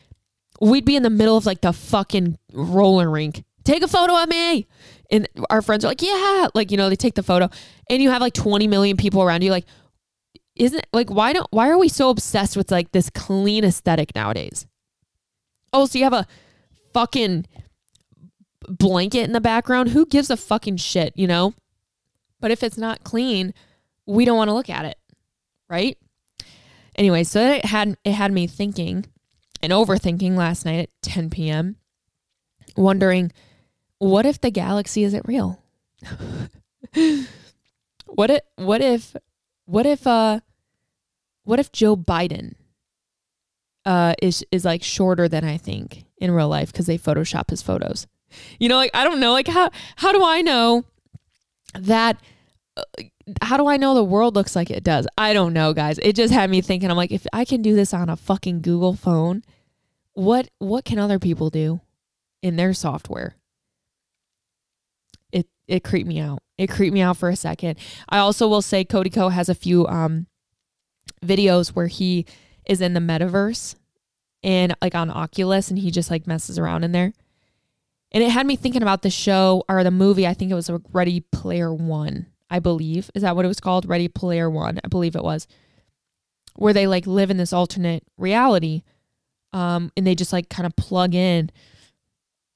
[0.61, 3.45] we'd be in the middle of like the fucking roller rink.
[3.65, 4.67] Take a photo of me.
[5.11, 6.49] And our friends are like, yeah.
[6.55, 7.49] Like, you know, they take the photo
[7.89, 9.51] and you have like 20 million people around you.
[9.51, 9.67] Like,
[10.55, 14.67] isn't like, why don't, why are we so obsessed with like this clean aesthetic nowadays?
[15.73, 16.27] Oh, so you have a
[16.93, 17.47] fucking
[18.69, 19.91] blanket in the background.
[19.91, 21.55] Who gives a fucking shit, you know?
[22.45, 23.55] But if it's not clean,
[24.05, 24.99] we don't want to look at it.
[25.71, 25.97] Right?
[26.95, 29.07] Anyway, so it had it had me thinking
[29.63, 31.77] and overthinking last night at 10 p.m.,
[32.77, 33.33] wondering
[33.97, 35.63] what if the galaxy isn't real?
[38.05, 39.17] what if what if
[39.65, 40.41] what if uh
[41.45, 42.57] what if Joe Biden
[43.87, 47.63] uh is is like shorter than I think in real life because they Photoshop his
[47.63, 48.07] photos?
[48.59, 50.85] You know, like I don't know, like how how do I know
[51.73, 52.21] that
[53.41, 55.07] how do I know the world looks like it does?
[55.17, 55.99] I don't know, guys.
[55.99, 56.91] It just had me thinking.
[56.91, 59.43] I'm like, if I can do this on a fucking Google phone,
[60.15, 61.81] what what can other people do
[62.43, 63.37] in their software?
[65.33, 66.41] It it creeped me out.
[66.59, 67.79] It creeped me out for a second.
[68.09, 70.27] I also will say Cody Ko has a few um
[71.25, 72.27] videos where he
[72.67, 73.75] is in the metaverse
[74.43, 77.13] and like on Oculus and he just like messes around in there.
[78.13, 80.27] And it had me thinking about the show or the movie.
[80.27, 83.11] I think it was Ready Player One, I believe.
[83.17, 83.89] Is that what it was called?
[83.89, 85.49] Ready Player One, I believe it was.
[86.55, 88.83] Where they like live in this alternate reality.
[89.53, 91.51] Um, and they just like kind of plug in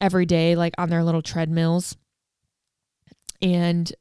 [0.01, 1.97] every day, like on their little treadmills
[3.43, 3.93] and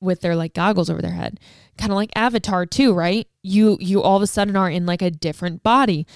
[0.00, 1.38] with their like goggles over their head.
[1.78, 3.28] Kind of like Avatar too, right?
[3.44, 6.08] You you all of a sudden are in like a different body.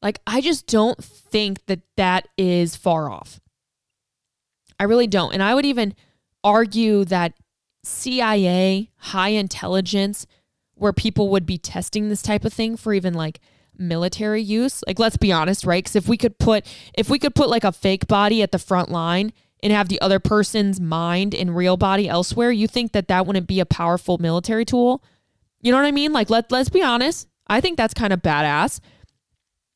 [0.00, 3.40] Like I just don't think that that is far off.
[4.80, 5.34] I really don't.
[5.34, 5.94] And I would even
[6.42, 7.34] argue that
[7.84, 10.26] CIA, high intelligence,
[10.74, 13.40] where people would be testing this type of thing for even like
[13.76, 14.82] military use.
[14.86, 15.84] Like let's be honest, right?
[15.84, 18.58] Cuz if we could put if we could put like a fake body at the
[18.58, 23.08] front line and have the other person's mind and real body elsewhere, you think that
[23.08, 25.02] that wouldn't be a powerful military tool?
[25.60, 26.12] You know what I mean?
[26.12, 27.28] Like let let's be honest.
[27.46, 28.80] I think that's kind of badass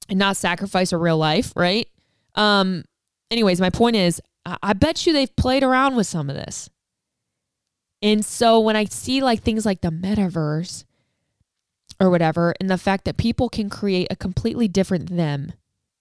[0.08, 1.88] and not sacrifice a real life, right?
[2.34, 2.84] Um
[3.30, 4.20] anyways, my point is
[4.62, 6.70] I bet you they've played around with some of this.
[8.02, 10.84] And so when I see like things like the metaverse
[12.00, 15.52] or whatever, and the fact that people can create a completely different them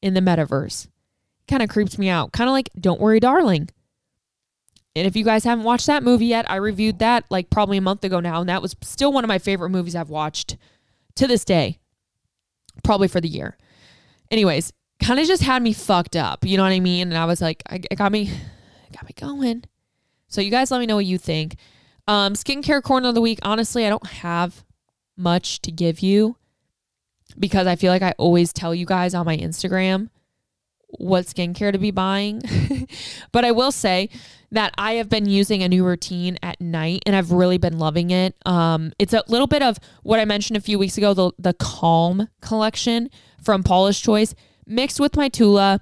[0.01, 0.87] in the metaverse,
[1.47, 2.31] kind of creeps me out.
[2.31, 3.69] Kind of like Don't Worry, Darling.
[4.95, 7.81] And if you guys haven't watched that movie yet, I reviewed that like probably a
[7.81, 10.57] month ago now, and that was still one of my favorite movies I've watched
[11.15, 11.79] to this day,
[12.83, 13.57] probably for the year.
[14.31, 14.71] Anyways,
[15.01, 17.09] kind of just had me fucked up, you know what I mean?
[17.09, 18.23] And I was like, I, it got me,
[18.87, 19.65] it got me going.
[20.27, 21.57] So you guys let me know what you think.
[22.07, 23.39] Um, skincare corner of the week.
[23.41, 24.63] Honestly, I don't have
[25.17, 26.37] much to give you
[27.37, 30.09] because I feel like I always tell you guys on my Instagram
[30.99, 32.41] what skincare to be buying.
[33.31, 34.09] but I will say
[34.51, 38.11] that I have been using a new routine at night and I've really been loving
[38.11, 38.35] it.
[38.45, 41.53] Um, it's a little bit of what I mentioned a few weeks ago, the, the
[41.53, 43.09] Calm collection
[43.43, 44.33] from Paula's Choice,
[44.65, 45.81] mixed with my Tula,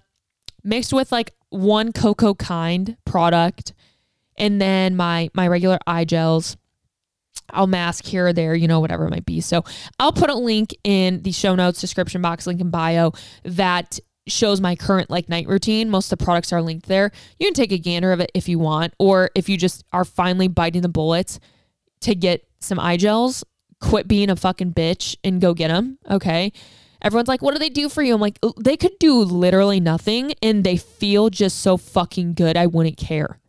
[0.63, 3.73] mixed with like one Coco Kind product,
[4.37, 6.57] and then my my regular eye gels.
[7.49, 9.41] I'll mask here or there, you know, whatever it might be.
[9.41, 9.63] So
[9.99, 13.11] I'll put a link in the show notes, description box, link in bio
[13.43, 15.89] that shows my current like night routine.
[15.89, 17.11] Most of the products are linked there.
[17.39, 20.05] You can take a gander of it if you want, or if you just are
[20.05, 21.39] finally biting the bullets
[22.01, 23.43] to get some eye gels,
[23.81, 25.97] quit being a fucking bitch and go get them.
[26.09, 26.53] Okay.
[27.01, 28.15] Everyone's like, what do they do for you?
[28.15, 32.55] I'm like, they could do literally nothing and they feel just so fucking good.
[32.55, 33.39] I wouldn't care.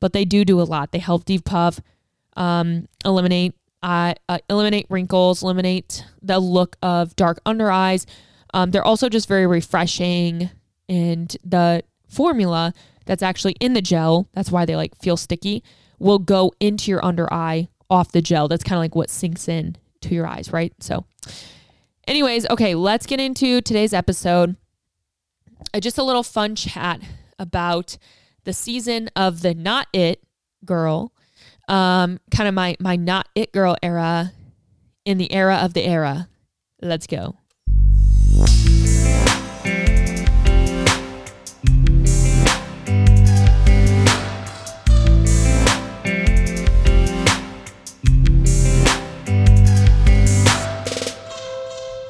[0.00, 0.92] But they do do a lot.
[0.92, 1.80] They help depuff,
[2.36, 8.06] um, eliminate, uh, uh, eliminate wrinkles, eliminate the look of dark under eyes,
[8.54, 10.50] um, they're also just very refreshing,
[10.88, 12.72] and the formula
[13.06, 15.62] that's actually in the gel, that's why they like feel sticky,
[15.98, 18.48] will go into your under eye off the gel.
[18.48, 20.72] That's kind of like what sinks in to your eyes, right?
[20.80, 21.04] So,
[22.06, 24.56] anyways, okay, let's get into today's episode.
[25.74, 27.00] Uh, just a little fun chat
[27.38, 27.98] about
[28.48, 30.22] the season of the Not It
[30.64, 31.12] Girl,
[31.68, 34.32] um, kind of my my Not It Girl era
[35.04, 36.30] in the era of the era.
[36.80, 37.36] Let's go.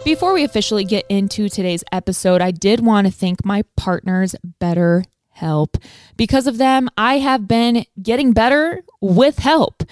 [0.05, 5.03] Before we officially get into today's episode, I did want to thank my partners, Better
[5.39, 5.76] Help.
[6.16, 9.84] Because of them, I have been getting better with help.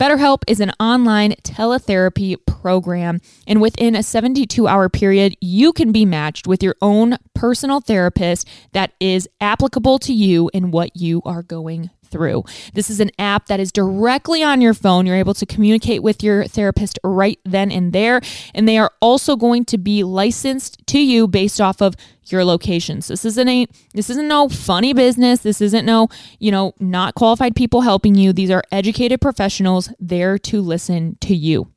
[0.00, 6.04] BetterHelp is an online teletherapy program, and within a 72 hour period, you can be
[6.04, 11.42] matched with your own personal therapist that is applicable to you and what you are
[11.42, 12.44] going through.
[12.74, 15.04] This is an app that is directly on your phone.
[15.04, 18.20] You're able to communicate with your therapist right then and there.
[18.54, 21.96] And they are also going to be licensed to you based off of
[22.26, 23.08] your locations.
[23.08, 25.40] This isn't a this isn't no funny business.
[25.40, 26.08] This isn't no,
[26.38, 28.32] you know, not qualified people helping you.
[28.32, 31.72] These are educated professionals there to listen to you.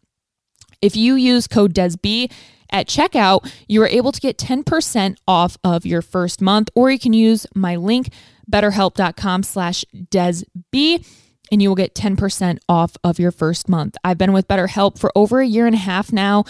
[0.83, 2.31] If you use code DESB
[2.69, 6.99] at checkout, you are able to get 10% off of your first month, or you
[6.99, 8.09] can use my link
[8.52, 11.06] betterhelp.com slash desb
[11.52, 13.95] and you will get 10% off of your first month.
[14.04, 16.43] I've been with BetterHelp for over a year and a half now,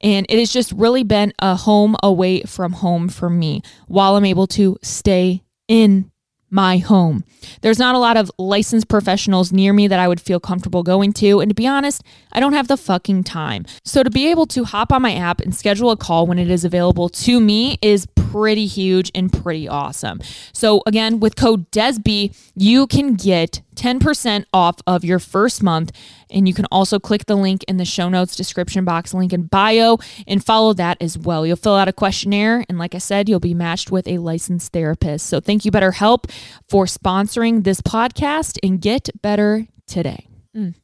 [0.00, 4.24] and it has just really been a home away from home for me while I'm
[4.24, 6.10] able to stay in
[6.50, 7.24] my home.
[7.60, 11.12] There's not a lot of licensed professionals near me that I would feel comfortable going
[11.14, 11.40] to.
[11.40, 13.66] And to be honest, I don't have the fucking time.
[13.84, 16.50] So to be able to hop on my app and schedule a call when it
[16.50, 20.20] is available to me is pretty huge and pretty awesome.
[20.52, 25.92] So again, with code DESB, you can get 10% off of your first month.
[26.30, 29.44] And you can also click the link in the show notes description box, link in
[29.44, 31.46] bio, and follow that as well.
[31.46, 32.64] You'll fill out a questionnaire.
[32.68, 35.26] And like I said, you'll be matched with a licensed therapist.
[35.26, 36.30] So thank you, BetterHelp,
[36.68, 40.28] for sponsoring this podcast and get better today.
[40.54, 40.74] Mm.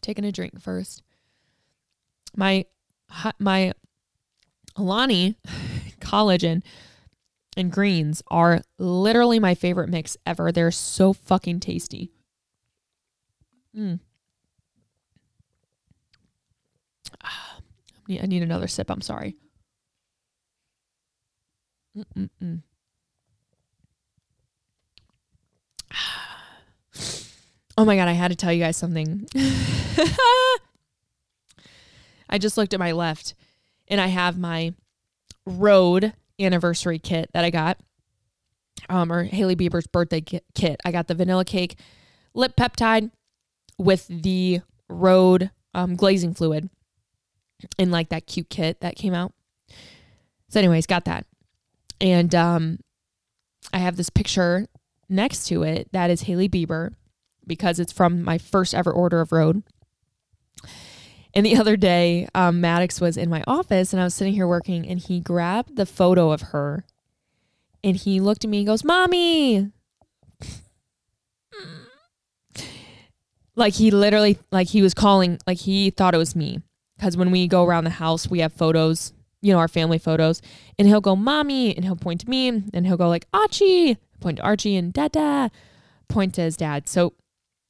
[0.00, 1.02] Taking a drink first.
[2.36, 2.66] My,
[3.40, 3.72] my
[4.76, 5.36] Alani
[6.00, 6.62] collagen
[7.56, 10.52] and greens are literally my favorite mix ever.
[10.52, 12.12] They're so fucking tasty.
[13.76, 14.00] Mm.
[18.08, 18.90] I need another sip.
[18.90, 19.36] I'm sorry.
[21.96, 22.62] Mm-mm-mm.
[27.78, 29.28] Oh my God, I had to tell you guys something.
[32.30, 33.34] I just looked at my left
[33.88, 34.74] and I have my
[35.44, 37.78] Rhode anniversary kit that I got,
[38.88, 40.80] um, or Hailey Bieber's birthday kit.
[40.84, 41.78] I got the vanilla cake
[42.34, 43.10] lip peptide
[43.78, 46.68] with the Rhode um, glazing fluid
[47.78, 49.32] in like that cute kit that came out.
[50.48, 51.26] So, anyways, got that.
[52.00, 52.78] And um,
[53.72, 54.66] I have this picture
[55.08, 56.94] next to it that is Hailey Bieber
[57.46, 59.62] because it's from my first ever order of Rhode.
[61.34, 64.46] And the other day, um, Maddox was in my office and I was sitting here
[64.46, 66.84] working and he grabbed the photo of her
[67.82, 69.70] and he looked at me and goes, Mommy.
[73.54, 76.60] like he literally, like he was calling, like he thought it was me.
[76.96, 79.12] Because when we go around the house, we have photos,
[79.42, 80.40] you know, our family photos.
[80.78, 81.76] And he'll go, Mommy.
[81.76, 83.98] And he'll point to me and he'll go, like, Archie.
[84.20, 85.50] Point to Archie and Dada.
[86.08, 86.88] Point to his dad.
[86.88, 87.12] So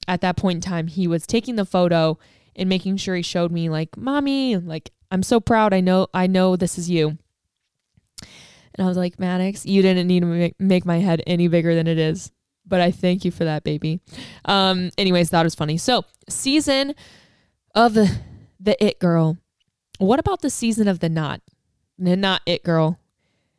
[0.06, 2.18] at that point in time, he was taking the photo
[2.56, 5.72] and making sure he showed me like, "Mommy, like I'm so proud.
[5.72, 7.18] I know I know this is you."
[8.20, 11.86] And I was like, "Maddox, you didn't need to make, my head any bigger than
[11.86, 12.32] it is."
[12.66, 14.00] But I thank you for that, baby.
[14.44, 15.76] Um anyways, that was funny.
[15.76, 16.94] So, season
[17.74, 18.18] of the
[18.58, 19.38] the it girl.
[19.98, 21.40] What about the season of the not?
[21.98, 22.98] The not it girl.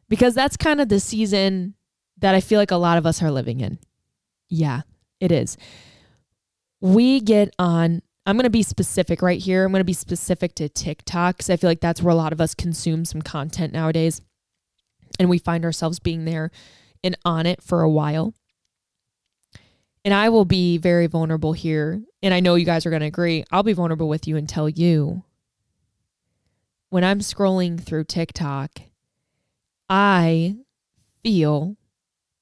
[0.09, 1.75] Because that's kind of the season
[2.19, 3.79] that I feel like a lot of us are living in.
[4.49, 4.81] Yeah,
[5.19, 5.57] it is.
[6.79, 9.63] We get on I'm going to be specific right here.
[9.63, 12.33] I'm going to be specific to TikTok because I feel like that's where a lot
[12.33, 14.21] of us consume some content nowadays.
[15.17, 16.51] And we find ourselves being there
[17.01, 18.33] and on it for a while.
[20.03, 22.01] And I will be very vulnerable here.
[22.21, 23.45] And I know you guys are going to agree.
[23.49, 25.23] I'll be vulnerable with you and tell you
[26.89, 28.81] when I'm scrolling through TikTok,
[29.89, 30.57] I
[31.23, 31.77] feel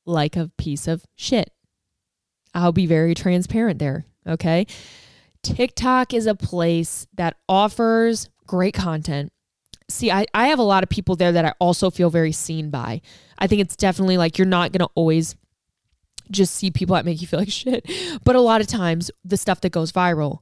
[0.04, 1.52] like a piece of shit.
[2.56, 4.06] I'll be very transparent there.
[4.28, 4.66] Okay.
[5.54, 9.32] TikTok is a place that offers great content.
[9.90, 12.70] See, I, I have a lot of people there that I also feel very seen
[12.72, 13.02] by.
[13.38, 15.36] I think it's definitely like you're not going to always
[16.32, 17.90] just see people that make you feel like shit.
[18.24, 20.40] But a lot of times, the stuff that goes viral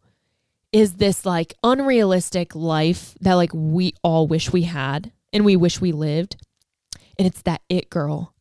[0.72, 5.82] is this like unrealistic life that like we all wish we had and we wish
[5.82, 6.38] we lived.
[7.20, 8.34] And it's that it girl.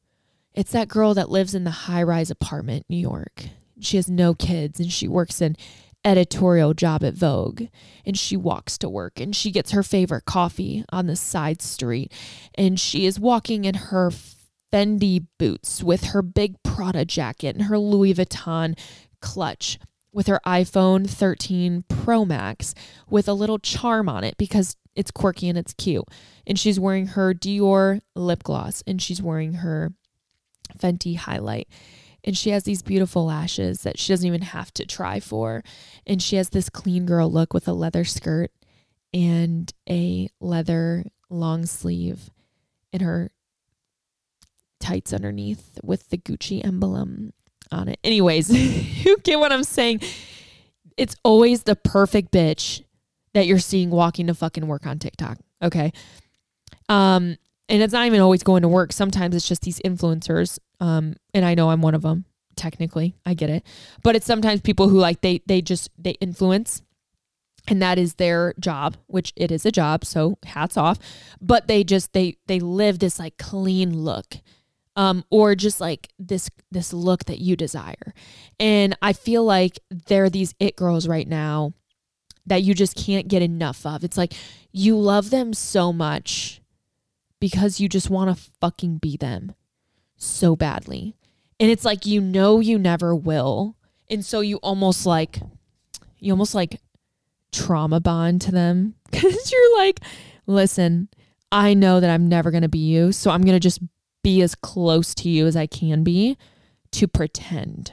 [0.54, 3.46] It's that girl that lives in the high rise apartment in New York.
[3.80, 5.56] She has no kids and she works in
[6.04, 7.64] editorial job at Vogue
[8.04, 12.12] and she walks to work and she gets her favorite coffee on the side street
[12.56, 14.10] and she is walking in her
[14.72, 18.78] Fendi boots with her big Prada jacket and her Louis Vuitton
[19.20, 19.78] clutch
[20.12, 22.74] with her iPhone 13 Pro Max
[23.08, 26.04] with a little charm on it because it's quirky and it's cute.
[26.46, 29.92] And she's wearing her Dior lip gloss and she's wearing her
[30.78, 31.68] Fenty highlight
[32.24, 35.64] and she has these beautiful lashes that she doesn't even have to try for.
[36.06, 38.52] And she has this clean girl look with a leather skirt
[39.12, 42.30] and a leather long sleeve
[42.92, 43.30] and her
[44.78, 47.32] tights underneath with the Gucci emblem
[47.70, 47.98] on it.
[48.04, 48.50] Anyways,
[49.04, 50.00] you get what I'm saying.
[50.96, 52.84] It's always the perfect bitch
[53.34, 55.38] that you're seeing walking to fucking work on TikTok.
[55.62, 55.92] Okay.
[56.88, 57.36] Um,
[57.68, 58.92] and it's not even always going to work.
[58.92, 60.58] Sometimes it's just these influencers.
[60.80, 62.24] Um, and I know I'm one of them.
[62.54, 63.64] Technically, I get it,
[64.02, 66.82] but it's sometimes people who like they they just they influence,
[67.66, 70.04] and that is their job, which it is a job.
[70.04, 70.98] So hats off.
[71.40, 74.36] But they just they they live this like clean look,
[74.96, 78.12] um, or just like this this look that you desire.
[78.60, 81.72] And I feel like there are these it girls right now
[82.44, 84.04] that you just can't get enough of.
[84.04, 84.34] It's like
[84.72, 86.61] you love them so much
[87.42, 89.52] because you just want to fucking be them
[90.16, 91.16] so badly.
[91.58, 93.74] And it's like you know you never will.
[94.08, 95.40] And so you almost like
[96.20, 96.80] you almost like
[97.50, 99.98] trauma bond to them cuz you're like,
[100.46, 101.08] "Listen,
[101.50, 103.80] I know that I'm never going to be you, so I'm going to just
[104.22, 106.38] be as close to you as I can be
[106.92, 107.90] to pretend."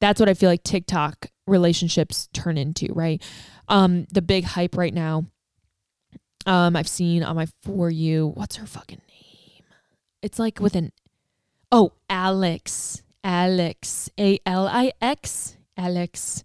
[0.00, 3.22] That's what I feel like TikTok relationships turn into, right?
[3.68, 5.26] Um the big hype right now
[6.46, 9.64] um I've seen on my for you, what's her fucking name?
[10.22, 10.92] It's like with an
[11.72, 13.02] Oh, Alix.
[13.22, 14.10] Alix.
[14.18, 15.56] A L I X.
[15.76, 16.42] Alix.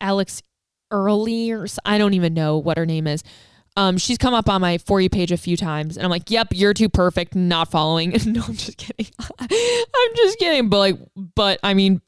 [0.00, 0.42] Alix
[0.90, 3.22] Earle or I don't even know what her name is.
[3.76, 6.30] Um, she's come up on my for you page a few times, and I'm like,
[6.30, 9.06] "Yep, you're too perfect, not following." no, I'm just kidding.
[9.40, 10.68] I'm just kidding.
[10.68, 10.98] But like,
[11.34, 12.00] but I mean,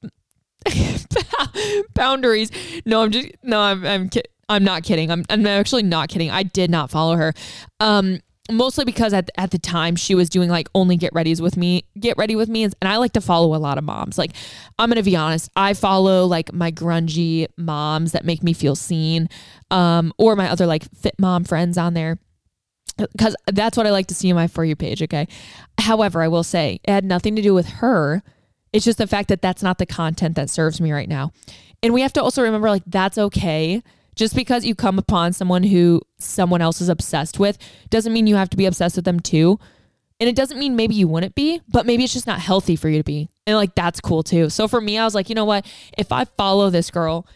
[1.95, 2.51] boundaries.
[2.85, 4.09] No, I'm just no, I'm I'm
[4.49, 5.11] I'm not kidding.
[5.11, 6.31] I'm I'm actually not kidding.
[6.31, 7.33] I did not follow her.
[7.81, 8.21] Um,
[8.51, 11.85] mostly because at, at the time she was doing like only get readies with me
[11.99, 12.63] get ready with me.
[12.63, 14.19] And, i like to follow a lot of moms.
[14.19, 14.33] Like
[14.79, 15.51] i'm gonna be honest.
[15.57, 19.29] I follow like my grungy moms that make me feel seen
[19.71, 22.19] um or my other like fit mom friends on there.
[22.97, 25.27] Because that's what i like to see in my for you page okay?
[25.79, 28.23] However i will say it had nothing to do with her.
[28.73, 31.33] It's just the fact that that's not the content that serves me right now.
[31.83, 33.83] And we have to also remember like that's okay
[34.17, 37.59] just because you come upon someone who someone else is obsessed with
[37.91, 39.61] doesn't mean you have to be obsessed with them too.
[40.19, 42.89] And it doesn't mean maybe you wouldn't be, but maybe it's just not healthy for
[42.89, 43.29] you to be.
[43.47, 44.49] And like that's cool too.
[44.49, 45.67] So for me, I was like, you know what?
[45.97, 47.27] If I follow this girl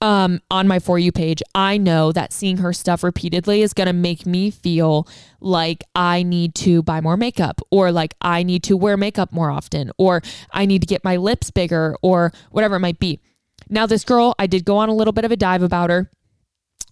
[0.00, 3.86] um on my for you page, I know that seeing her stuff repeatedly is going
[3.88, 5.08] to make me feel
[5.40, 9.50] like I need to buy more makeup or like I need to wear makeup more
[9.50, 13.20] often or I need to get my lips bigger or whatever it might be.
[13.68, 16.10] Now, this girl, I did go on a little bit of a dive about her,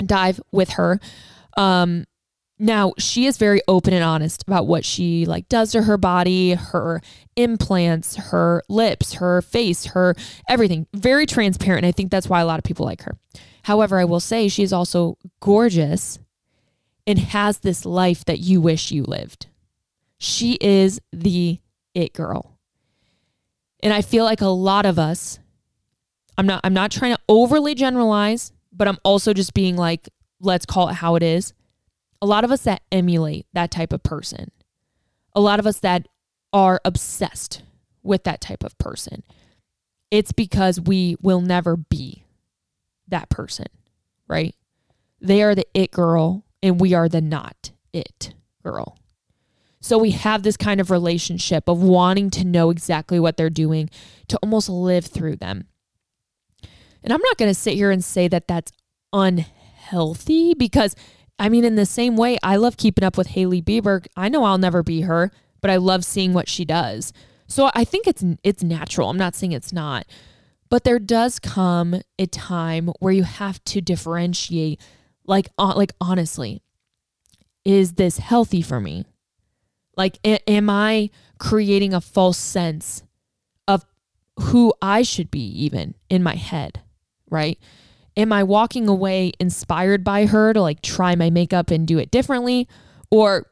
[0.05, 1.01] dive with her.
[1.57, 2.05] Um,
[2.59, 6.55] now she is very open and honest about what she like does to her body,
[6.55, 7.03] her
[7.35, 10.14] implants, her lips, her face, her
[10.49, 10.87] everything.
[10.95, 11.85] Very transparent.
[11.85, 13.16] I think that's why a lot of people like her.
[13.64, 16.20] However, I will say she is also gorgeous
[17.05, 19.47] and has this life that you wish you lived.
[20.18, 21.59] She is the
[21.95, 22.59] it girl.
[23.83, 25.41] And I feel like a lot of us
[26.39, 30.09] I'm not I'm not trying to overly generalize, but I'm also just being like
[30.41, 31.53] let's call it how it is.
[32.20, 34.51] A lot of us that emulate that type of person.
[35.35, 36.09] A lot of us that
[36.53, 37.62] are obsessed
[38.03, 39.22] with that type of person.
[40.11, 42.24] It's because we will never be
[43.09, 43.66] that person,
[44.28, 44.55] right?
[45.20, 48.99] They are the it girl and we are the not it girl.
[49.80, 53.91] So we have this kind of relationship of wanting to know exactly what they're doing
[54.28, 55.66] to almost live through them.
[57.05, 58.73] And I'm not going to sit here and say that that's
[59.13, 60.95] unhealthy because
[61.39, 64.07] I mean, in the same way, I love keeping up with Hailey Bieber.
[64.17, 67.13] I know I'll never be her, but I love seeing what she does.
[67.49, 69.11] So I think it's it's natural.
[69.11, 70.07] I'm not saying it's not.
[70.71, 74.81] But there does come a time where you have to differentiate
[75.27, 76.63] like uh, like honestly,
[77.65, 79.05] is this healthy for me?
[79.97, 83.03] Like a- am I creating a false sense
[83.69, 83.85] of
[84.39, 86.83] who I should be even in my head?
[87.33, 87.59] Right?
[88.16, 92.11] Am I walking away inspired by her to like try my makeup and do it
[92.11, 92.68] differently?
[93.11, 93.47] Or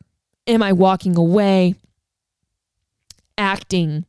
[0.47, 1.75] am I walking away
[3.39, 4.05] acting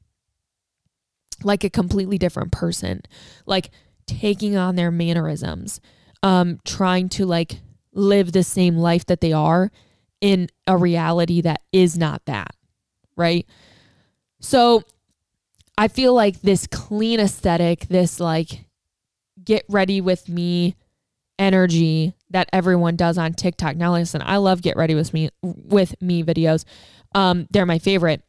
[1.43, 3.01] like a completely different person?
[3.45, 3.71] Like
[4.05, 5.79] taking on their mannerisms,
[6.21, 7.61] um, trying to like
[7.93, 9.71] live the same life that they are
[10.19, 12.53] in a reality that is not that,
[13.15, 13.45] right?
[14.41, 14.83] So
[15.77, 18.65] I feel like this clean aesthetic, this like
[19.43, 20.75] get ready with me
[21.39, 23.75] energy that everyone does on TikTok.
[23.75, 26.65] Now listen, I love get ready with me with me videos.
[27.15, 28.21] Um they're my favorite.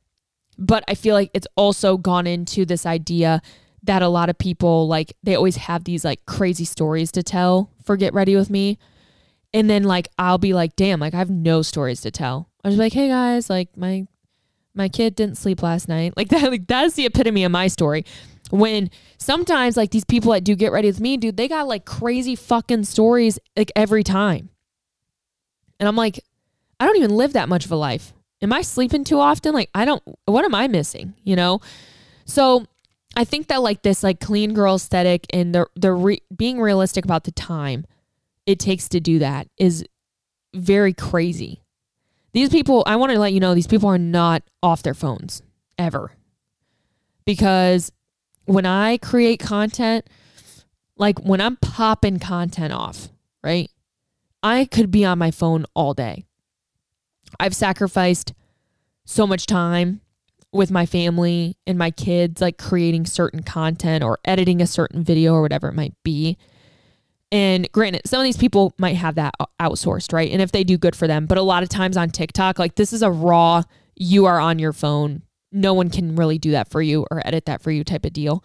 [0.59, 3.43] But I feel like it's also gone into this idea
[3.85, 7.71] that a lot of people like they always have these like crazy stories to tell
[7.85, 8.79] for get ready with me.
[9.55, 12.49] And then like I'll be like, damn, like I have no stories to tell.
[12.65, 14.07] I was like, hey guys, like my
[14.75, 16.15] my kid didn't sleep last night.
[16.17, 18.05] Like that like that's the epitome of my story
[18.53, 21.87] when sometimes like these people that do get ready with me, dude, they got like
[21.87, 24.51] crazy fucking stories like every time.
[25.81, 26.21] And I'm like,
[26.79, 28.13] I don't even live that much of a life.
[28.43, 29.55] Am I sleeping too often?
[29.55, 31.15] Like, I don't, what am I missing?
[31.25, 31.63] You know?
[32.27, 32.67] So
[33.17, 37.07] I think that like this like clean girl aesthetic and the, the re- being realistic
[37.07, 37.87] about the time
[38.45, 39.83] it takes to do that is
[40.53, 41.63] very crazy.
[42.35, 45.43] These people, I want to let you know, these people are not off their phones
[45.79, 46.13] ever
[47.25, 47.91] because
[48.45, 50.09] when I create content,
[50.97, 53.09] like when I'm popping content off,
[53.43, 53.71] right?
[54.43, 56.25] I could be on my phone all day.
[57.39, 58.35] I've sacrificed
[59.05, 60.01] so much time
[60.53, 65.33] with my family and my kids, like creating certain content or editing a certain video
[65.33, 66.37] or whatever it might be.
[67.31, 70.31] And granted, some of these people might have that outsourced, right?
[70.31, 71.25] And if they do, good for them.
[71.25, 73.63] But a lot of times on TikTok, like this is a raw,
[73.97, 75.23] you are on your phone.
[75.53, 78.13] No one can really do that for you or edit that for you type of
[78.13, 78.43] deal.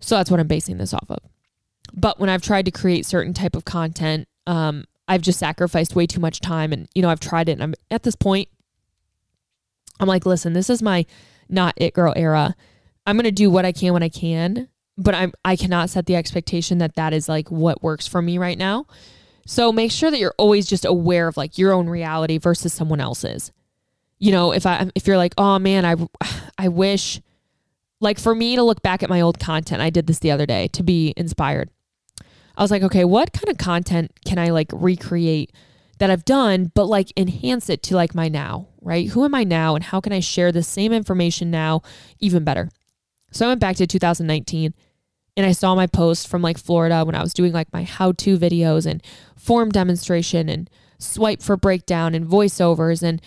[0.00, 1.18] So that's what I'm basing this off of.
[1.92, 6.06] But when I've tried to create certain type of content, um, I've just sacrificed way
[6.06, 6.72] too much time.
[6.72, 8.48] And, you know, I've tried it and I'm at this point,
[9.98, 11.04] I'm like, listen, this is my
[11.48, 12.54] not it girl era.
[13.06, 16.06] I'm going to do what I can when I can, but I'm I cannot set
[16.06, 18.86] the expectation that that is like what works for me right now.
[19.46, 23.00] So make sure that you're always just aware of like your own reality versus someone
[23.00, 23.50] else's.
[24.20, 25.96] You know, if I if you're like, "Oh man, I
[26.56, 27.20] I wish
[28.00, 30.46] like for me to look back at my old content, I did this the other
[30.46, 31.70] day to be inspired.
[32.56, 35.52] I was like, okay, what kind of content can I like recreate
[35.98, 39.08] that I've done, but like enhance it to like my now, right?
[39.08, 41.82] Who am I now and how can I share the same information now
[42.18, 42.70] even better?
[43.32, 44.74] So I went back to 2019
[45.36, 48.12] and I saw my post from like Florida when I was doing like my how
[48.12, 49.02] to videos and
[49.36, 50.68] form demonstration and
[50.98, 53.02] swipe for breakdown and voiceovers.
[53.02, 53.22] And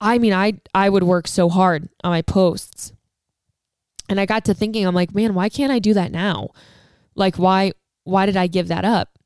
[0.00, 2.92] I mean, I, I would work so hard on my posts.
[4.08, 6.50] And I got to thinking, I'm like, man, why can't I do that now?
[7.14, 7.72] Like, why,
[8.04, 9.18] why did I give that up?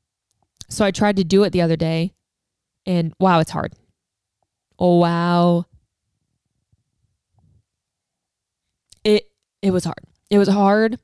[0.69, 2.13] So I tried to do it the other day
[2.85, 3.73] and wow, it's hard.
[4.79, 5.65] Oh wow.
[9.03, 9.29] It
[9.61, 10.01] it was hard.
[10.29, 10.99] It was hard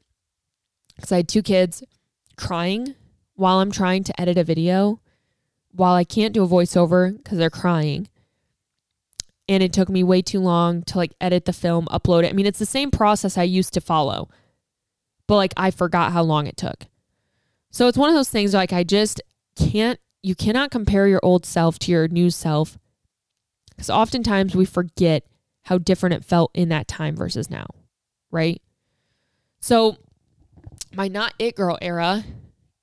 [0.95, 1.83] because I had two kids
[2.35, 2.95] crying
[3.35, 4.99] while I'm trying to edit a video,
[5.71, 8.09] while I can't do a voiceover because they're crying.
[9.49, 12.29] And it took me way too long to like edit the film, upload it.
[12.29, 14.29] I mean, it's the same process I used to follow,
[15.27, 16.85] but like I forgot how long it took.
[17.71, 19.21] So it's one of those things like I just
[19.57, 22.77] can't you cannot compare your old self to your new self
[23.69, 25.23] because oftentimes we forget
[25.63, 27.67] how different it felt in that time versus now,
[28.31, 28.61] right?
[29.61, 29.97] So,
[30.93, 32.25] my not it girl era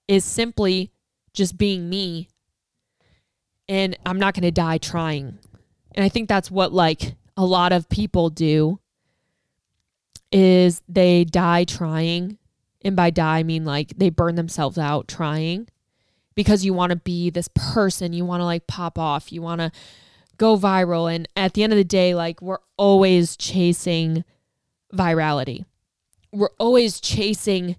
[0.08, 0.92] is simply
[1.34, 2.28] just being me,
[3.68, 5.38] and I'm not going to die trying.
[5.96, 8.78] And I think that's what like a lot of people do
[10.30, 12.38] is they die trying.
[12.82, 15.68] And by die I mean like they burn themselves out trying
[16.34, 19.60] because you want to be this person, you want to like pop off, you want
[19.60, 19.72] to
[20.36, 21.12] go viral.
[21.12, 24.22] And at the end of the day, like we're always chasing
[24.94, 25.64] virality.
[26.32, 27.76] We're always chasing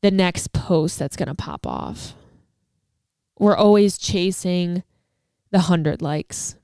[0.00, 2.14] the next post that's going to pop off.
[3.38, 4.84] We're always chasing
[5.50, 6.56] the 100 likes.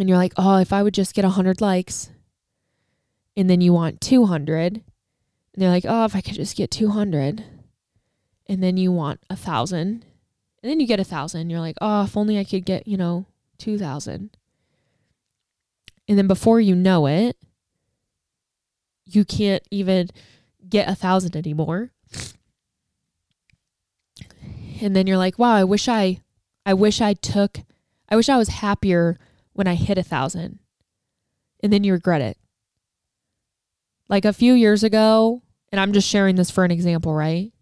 [0.00, 2.10] And you're like, oh, if I would just get 100 likes.
[3.36, 4.74] And then you want 200.
[4.74, 4.82] And
[5.54, 7.44] they're like, oh, if I could just get 200
[8.50, 10.04] and then you want a thousand
[10.60, 12.96] and then you get a thousand you're like oh if only i could get you
[12.96, 13.24] know
[13.58, 14.36] two thousand
[16.08, 17.36] and then before you know it
[19.06, 20.08] you can't even
[20.68, 21.92] get a thousand anymore
[24.82, 26.20] and then you're like wow i wish i
[26.66, 27.60] i wish i took
[28.08, 29.16] i wish i was happier
[29.60, 30.58] when i hit a thousand
[31.62, 32.38] and then you regret it
[34.08, 37.52] like a few years ago and i'm just sharing this for an example right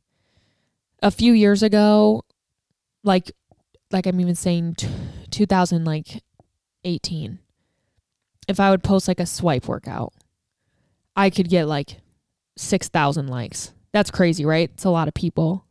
[1.03, 2.23] a few years ago,
[3.03, 3.31] like
[3.91, 4.89] like I'm even saying t-
[5.31, 6.23] 2000 like
[6.85, 7.39] 18.
[8.47, 10.13] If I would post like a swipe workout,
[11.17, 12.01] I could get like
[12.57, 13.73] 6,000 likes.
[13.93, 14.71] That's crazy, right?
[14.73, 15.65] It's a lot of people.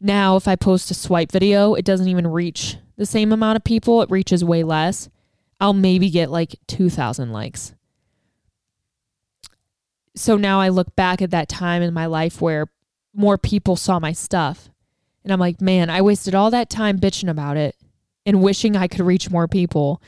[0.00, 3.64] Now, if I post a swipe video, it doesn't even reach the same amount of
[3.64, 4.02] people.
[4.02, 5.08] It reaches way less.
[5.60, 7.74] I'll maybe get like 2,000 likes.
[10.16, 12.68] So now I look back at that time in my life where
[13.14, 14.70] more people saw my stuff.
[15.22, 17.76] And I'm like, man, I wasted all that time bitching about it
[18.26, 20.02] and wishing I could reach more people.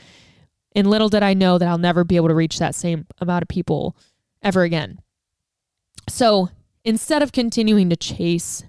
[0.75, 3.41] And little did I know that I'll never be able to reach that same amount
[3.41, 3.97] of people
[4.43, 4.99] ever again.
[6.07, 6.49] So
[6.83, 8.63] instead of continuing to chase,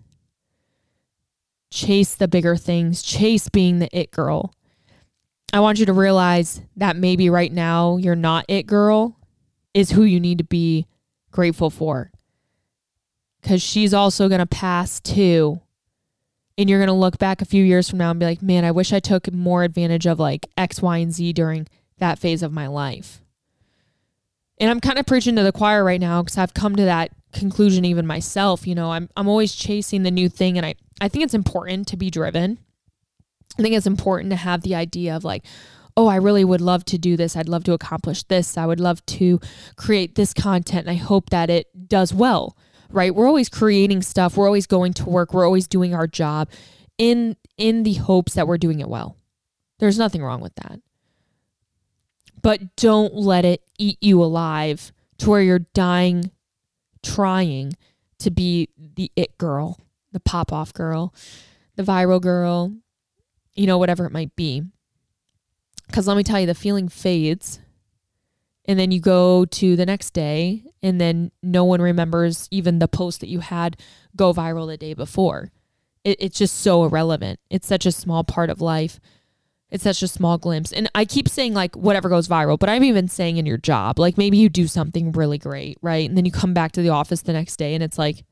[1.70, 4.54] chase the bigger things, chase being the it girl,
[5.52, 9.16] I want you to realize that maybe right now you're not it girl
[9.72, 10.86] is who you need to be
[11.30, 12.10] grateful for
[13.40, 15.60] because she's also to pass too.
[16.56, 18.72] And you're to look back a few years from now and be like, man, I
[18.72, 21.68] wish I took more advantage of like X, Y, and Z during
[21.98, 23.22] that phase of my life.
[24.60, 27.12] And I'm kind of preaching to the choir right now because I've come to that
[27.32, 28.66] conclusion even myself.
[28.66, 30.56] You know, I'm, I'm always chasing the new thing.
[30.56, 32.58] And I, I think it's important to be driven.
[33.56, 35.44] I think it's important to have the idea of like,
[35.96, 37.36] oh, I really would love to do this.
[37.36, 38.56] I'd love to accomplish this.
[38.56, 39.40] I would love to
[39.76, 40.86] create this content.
[40.86, 42.56] And I hope that it does well
[42.90, 43.14] right?
[43.14, 44.36] We're always creating stuff.
[44.36, 45.34] We're always going to work.
[45.34, 46.48] We're always doing our job
[46.96, 49.16] in in the hopes that we're doing it well.
[49.78, 50.80] There's nothing wrong with that.
[52.40, 56.30] But don't let it eat you alive to where you're dying
[57.02, 57.74] trying
[58.18, 59.78] to be the it girl,
[60.12, 61.14] the pop off girl,
[61.76, 62.72] the viral girl,
[63.58, 64.62] you know, whatever it might be.
[65.88, 67.58] Because let me tell you, the feeling fades.
[68.66, 72.86] And then you go to the next day, and then no one remembers even the
[72.86, 73.76] post that you had
[74.14, 75.50] go viral the day before.
[76.04, 77.40] It, it's just so irrelevant.
[77.50, 79.00] It's such a small part of life.
[79.70, 80.72] It's such a small glimpse.
[80.72, 83.98] And I keep saying like whatever goes viral, but I'm even saying in your job,
[83.98, 86.08] like maybe you do something really great, right?
[86.08, 88.24] And then you come back to the office the next day and it's like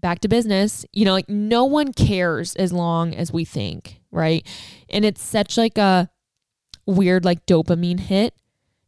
[0.00, 0.84] back to business.
[0.92, 4.46] You know, like no one cares as long as we think, right?
[4.88, 6.10] And it's such like a
[6.86, 8.34] weird like dopamine hit.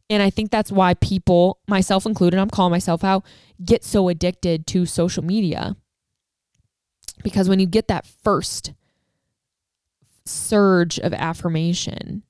[0.09, 3.25] And I think that's why people, myself included, I'm calling myself out,
[3.63, 5.75] get so addicted to social media.
[7.23, 8.73] Because when you get that first
[10.25, 12.23] surge of affirmation.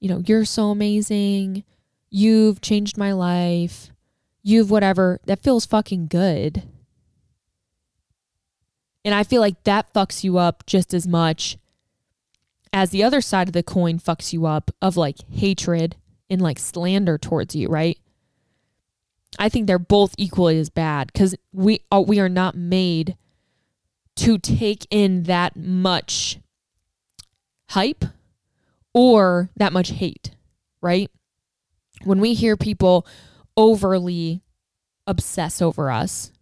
[0.00, 1.64] You know, you're so amazing.
[2.10, 3.90] You've changed my life.
[4.42, 5.20] You've whatever.
[5.26, 6.62] That feels fucking good.
[9.06, 11.58] And I feel like that fucks you up just as much
[12.72, 15.94] as the other side of the coin fucks you up of like hatred
[16.28, 17.98] and like slander towards you, right?
[19.38, 23.16] I think they're both equally as bad because we are, we are not made
[24.16, 26.40] to take in that much
[27.68, 28.06] hype
[28.92, 30.32] or that much hate,
[30.80, 31.12] right?
[32.02, 33.06] When we hear people
[33.56, 34.42] overly
[35.06, 36.32] obsess over us,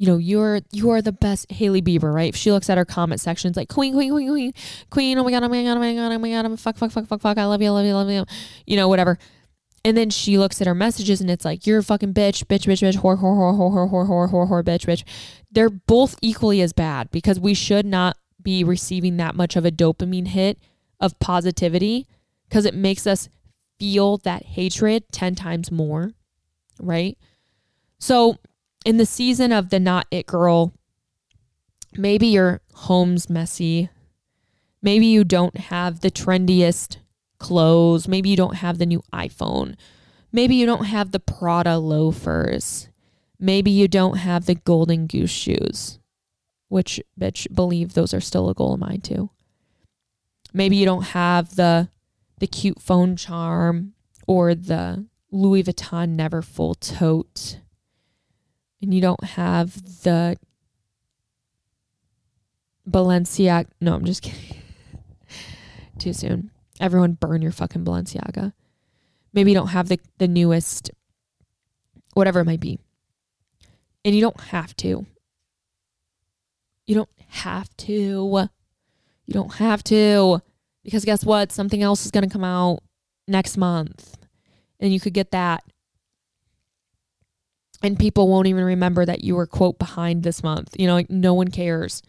[0.00, 2.30] you know, you're you are the best Hailey Bieber, right?
[2.30, 4.54] If she looks at her comment section, it's like queen, queen, queen, queen,
[4.88, 6.78] queen, oh my god, oh my god, oh my god, oh my god, I'm fuck,
[6.78, 8.24] fuck, fuck, fuck, fuck, I love you, I love you, I love you,
[8.66, 9.18] you know, whatever.
[9.84, 12.64] And then she looks at her messages and it's like, you're a fucking bitch, bitch,
[12.64, 15.04] bitch, bitch, whore, whore, whore, whore, whore, whore, whore, whore, whore, bitch, bitch.
[15.52, 19.70] They're both equally as bad because we should not be receiving that much of a
[19.70, 20.58] dopamine hit
[20.98, 22.06] of positivity
[22.48, 23.28] because it makes us
[23.78, 26.12] feel that hatred 10 times more,
[26.78, 27.18] right?
[27.98, 28.38] So,
[28.84, 30.72] in the season of the not it girl,
[31.94, 33.90] maybe your home's messy.
[34.82, 36.96] Maybe you don't have the trendiest
[37.38, 38.08] clothes.
[38.08, 39.76] Maybe you don't have the new iPhone.
[40.32, 42.88] Maybe you don't have the Prada loafers.
[43.38, 46.00] Maybe you don't have the golden goose shoes
[46.70, 49.28] which bitch believe those are still a goal of mine too.
[50.54, 51.90] Maybe you don't have the
[52.38, 53.92] the cute phone charm
[54.26, 57.60] or the Louis Vuitton Neverfull tote.
[58.82, 60.36] And you don't have the
[62.88, 63.66] Balenciaga.
[63.80, 64.62] No, I'm just kidding.
[65.98, 66.50] Too soon.
[66.80, 68.52] Everyone burn your fucking Balenciaga.
[69.32, 70.90] Maybe you don't have the, the newest,
[72.14, 72.78] whatever it might be.
[74.04, 75.06] And you don't have to.
[76.86, 78.48] You don't have to.
[79.26, 80.40] You don't have to.
[80.82, 81.52] Because guess what?
[81.52, 82.80] Something else is going to come out
[83.28, 84.16] next month.
[84.80, 85.62] And you could get that.
[87.82, 90.76] And people won't even remember that you were, quote, behind this month.
[90.78, 92.02] You know, like no one cares.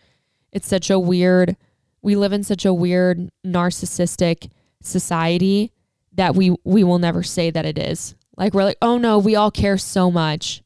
[0.51, 1.55] It's such a weird,
[2.01, 4.51] we live in such a weird narcissistic
[4.81, 5.71] society
[6.13, 8.15] that we we will never say that it is.
[8.37, 10.61] Like we're like, "Oh no, we all care so much."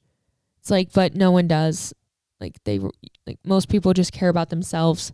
[0.60, 1.94] It's like, but no one does.
[2.40, 2.80] Like they
[3.28, 5.14] like most people just care about themselves,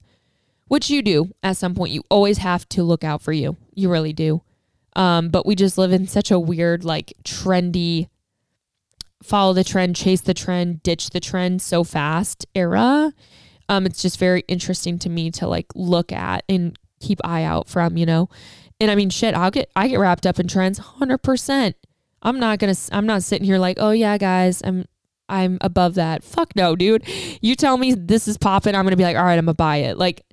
[0.67, 1.91] which you do at some point.
[1.91, 3.57] You always have to look out for you.
[3.73, 4.41] You really do.
[4.95, 8.09] Um, but we just live in such a weird, like trendy,
[9.23, 13.13] follow the trend, chase the trend, ditch the trend so fast era.
[13.69, 17.67] Um, it's just very interesting to me to like look at and keep eye out
[17.69, 18.29] from, you know.
[18.79, 21.75] And I mean, shit, I'll get I get wrapped up in trends, hundred percent.
[22.21, 22.75] I'm not gonna.
[22.91, 24.85] I'm not sitting here like, oh yeah, guys, I'm
[25.29, 26.23] I'm above that.
[26.23, 27.07] Fuck no, dude.
[27.41, 29.77] You tell me this is popping, I'm gonna be like, all right, I'm gonna buy
[29.77, 29.97] it.
[29.97, 30.23] Like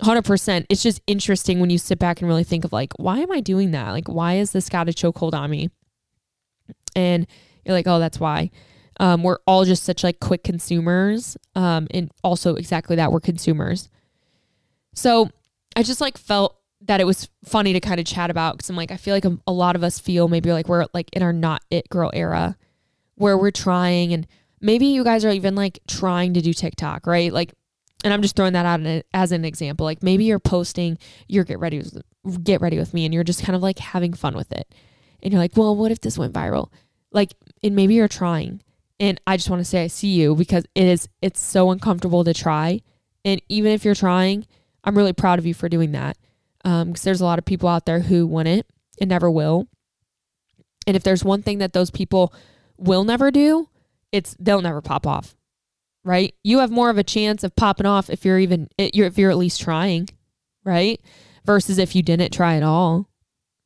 [0.00, 0.66] 100%.
[0.68, 3.40] It's just interesting when you sit back and really think of like, why am I
[3.40, 3.90] doing that?
[3.90, 5.70] Like, why is this got a chokehold on me?
[6.96, 7.26] And
[7.64, 8.50] you're like, oh, that's why.
[9.00, 11.36] Um, we're all just such like quick consumers.
[11.54, 13.88] Um, and also exactly that we're consumers.
[14.94, 15.30] So
[15.76, 18.76] I just like felt that it was funny to kind of chat about because I'm
[18.76, 21.22] like, I feel like a, a lot of us feel maybe like we're like in
[21.22, 22.56] our not it girl era
[23.16, 24.26] where we're trying and
[24.64, 27.32] maybe you guys are even like trying to do TikTok, right?
[27.32, 27.54] Like,
[28.02, 29.84] and I'm just throwing that out as an example.
[29.84, 30.98] Like maybe you're posting
[31.28, 32.02] your get ready with
[32.42, 34.74] get ready with me, and you're just kind of like having fun with it,
[35.22, 36.70] and you're like, well, what if this went viral?
[37.14, 38.60] Like, and maybe you're trying,
[39.00, 42.24] and I just want to say I see you because it is it's so uncomfortable
[42.24, 42.82] to try,
[43.24, 44.46] and even if you're trying,
[44.82, 46.18] I'm really proud of you for doing that.
[46.64, 48.66] Um, because there's a lot of people out there who wouldn't
[49.00, 49.68] and never will.
[50.86, 52.32] And if there's one thing that those people
[52.76, 53.68] will never do,
[54.12, 55.34] it's they'll never pop off.
[56.04, 56.34] Right?
[56.42, 59.38] You have more of a chance of popping off if you're even if you're at
[59.38, 60.08] least trying,
[60.64, 61.00] right?
[61.44, 63.08] Versus if you didn't try at all.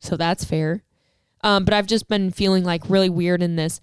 [0.01, 0.85] So that's fair.
[1.43, 3.81] Um, but I've just been feeling like really weird in this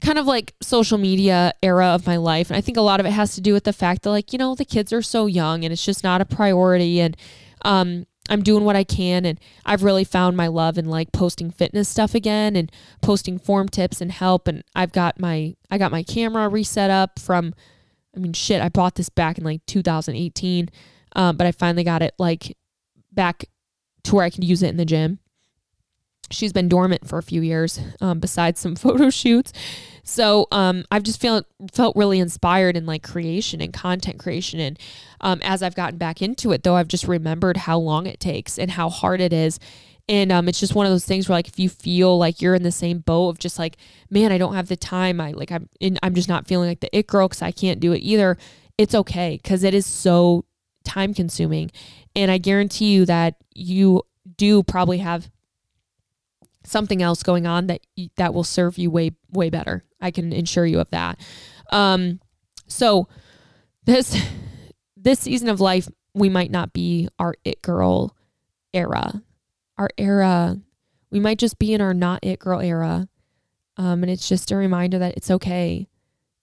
[0.00, 2.50] kind of like social media era of my life.
[2.50, 4.32] And I think a lot of it has to do with the fact that, like,
[4.32, 7.00] you know, the kids are so young and it's just not a priority.
[7.00, 7.16] And
[7.62, 9.24] um, I'm doing what I can.
[9.24, 12.72] And I've really found my love in like posting fitness stuff again and
[13.02, 14.48] posting form tips and help.
[14.48, 17.54] And I've got my, I got my camera reset up from,
[18.16, 20.70] I mean, shit, I bought this back in like 2018.
[21.16, 22.56] Um, but I finally got it like
[23.12, 23.44] back
[24.04, 25.18] to where I can use it in the gym
[26.30, 29.52] she's been dormant for a few years um, besides some photo shoots.
[30.02, 34.60] So um, i've just felt felt really inspired in like creation and content creation.
[34.60, 34.78] And
[35.20, 38.58] um, as i've gotten back into it though i've just remembered how long it takes
[38.58, 39.58] and how hard it is.
[40.08, 42.56] And um, it's just one of those things where like if you feel like you're
[42.56, 43.76] in the same boat of just like
[44.08, 45.20] man i don't have the time.
[45.20, 47.80] I like i'm in, i'm just not feeling like the it girl because i can't
[47.80, 48.36] do it either
[48.78, 50.44] it's okay because it is so
[50.84, 51.70] time consuming.
[52.16, 54.02] And i guarantee you that you
[54.36, 55.30] do probably have
[56.64, 57.80] something else going on that
[58.16, 59.84] that will serve you way way better.
[60.00, 61.18] I can assure you of that.
[61.70, 62.20] Um,
[62.66, 63.08] so
[63.84, 64.20] this
[64.96, 68.16] this season of life, we might not be our it girl
[68.72, 69.22] era.
[69.78, 70.58] Our era,
[71.10, 73.08] we might just be in our not it girl era.
[73.76, 75.88] Um, and it's just a reminder that it's okay.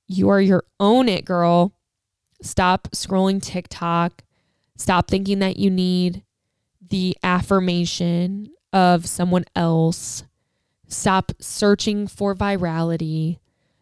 [0.07, 1.74] You are your own it girl.
[2.41, 4.24] Stop scrolling TikTok.
[4.76, 6.24] Stop thinking that you need
[6.89, 10.24] the affirmation of someone else.
[10.88, 13.39] Stop searching for virality.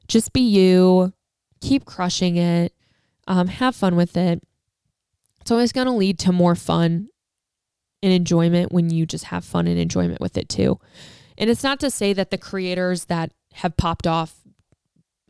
[0.07, 1.13] Just be you.
[1.61, 2.73] Keep crushing it.
[3.27, 4.41] Um, have fun with it.
[5.41, 7.09] It's always going to lead to more fun
[8.01, 10.79] and enjoyment when you just have fun and enjoyment with it too.
[11.37, 14.41] And it's not to say that the creators that have popped off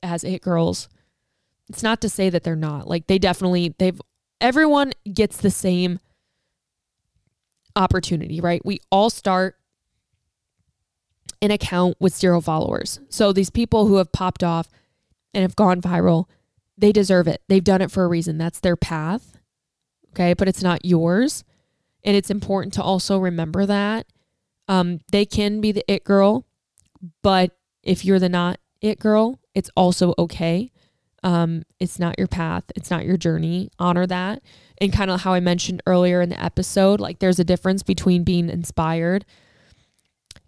[0.03, 0.89] as it girls,
[1.69, 2.87] it's not to say that they're not.
[2.87, 3.99] Like they definitely, they've,
[4.39, 5.99] everyone gets the same
[7.75, 8.61] opportunity, right?
[8.65, 9.55] We all start
[11.41, 12.99] an account with zero followers.
[13.09, 14.69] So these people who have popped off
[15.33, 16.25] and have gone viral,
[16.77, 17.41] they deserve it.
[17.47, 18.37] They've done it for a reason.
[18.37, 19.37] That's their path.
[20.11, 20.33] Okay.
[20.33, 21.43] But it's not yours.
[22.03, 24.07] And it's important to also remember that.
[24.67, 26.45] Um, they can be the it girl,
[27.21, 30.71] but if you're the not it girl, it's also okay.
[31.23, 33.69] Um, it's not your path, it's not your journey.
[33.77, 34.41] Honor that
[34.79, 38.23] and kind of how I mentioned earlier in the episode, like there's a difference between
[38.23, 39.25] being inspired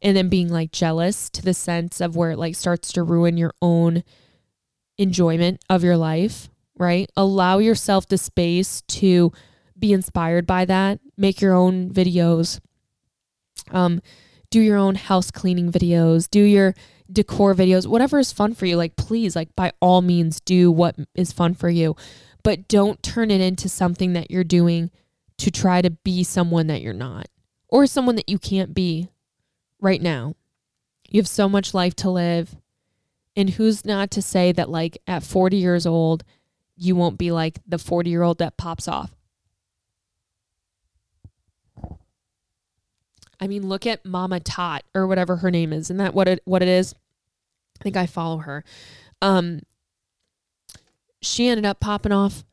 [0.01, 3.37] and then being like jealous to the sense of where it like starts to ruin
[3.37, 4.03] your own
[4.97, 7.09] enjoyment of your life, right?
[7.15, 9.31] Allow yourself the space to
[9.77, 10.99] be inspired by that.
[11.17, 12.59] Make your own videos.
[13.71, 14.01] Um
[14.49, 16.73] do your own house cleaning videos, do your
[17.11, 18.77] decor videos, whatever is fun for you.
[18.77, 21.95] Like please, like by all means do what is fun for you
[22.47, 24.89] but don't turn it into something that you're doing
[25.37, 27.27] to try to be someone that you're not
[27.67, 29.09] or someone that you can't be
[29.81, 30.33] right now.
[31.09, 32.55] You have so much life to live.
[33.35, 36.23] And who's not to say that, like, at 40 years old,
[36.77, 39.13] you won't be like the 40 year old that pops off?
[43.41, 45.87] I mean, look at Mama Tot or whatever her name is.
[45.87, 46.95] Isn't that what it what it is?
[47.81, 48.63] I think I follow her.
[49.21, 49.63] Um,
[51.21, 52.43] she ended up popping off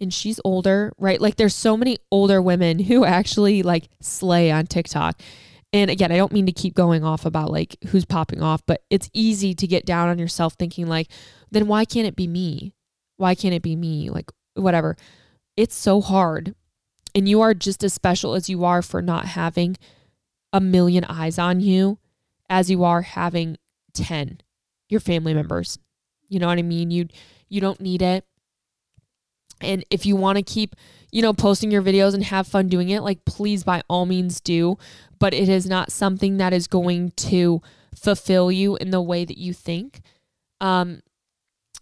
[0.00, 1.20] and she's older, right?
[1.20, 5.20] Like there's so many older women who actually like slay on TikTok.
[5.72, 8.82] And again, I don't mean to keep going off about like who's popping off, but
[8.90, 11.08] it's easy to get down on yourself thinking like,
[11.50, 12.74] then why can't it be me?
[13.18, 14.10] Why can't it be me?
[14.10, 14.96] Like whatever.
[15.56, 16.54] It's so hard.
[17.14, 19.76] And you are just as special as you are for not having
[20.52, 21.98] a million eyes on you
[22.48, 23.56] as you are having
[23.94, 24.40] 10
[24.88, 25.78] your family members.
[26.28, 26.90] You know what I mean?
[26.90, 27.08] You
[27.50, 28.24] you don't need it.
[29.60, 30.74] And if you want to keep,
[31.12, 34.40] you know, posting your videos and have fun doing it, like please by all means
[34.40, 34.78] do.
[35.18, 37.60] But it is not something that is going to
[37.94, 40.00] fulfill you in the way that you think.
[40.62, 41.02] Um,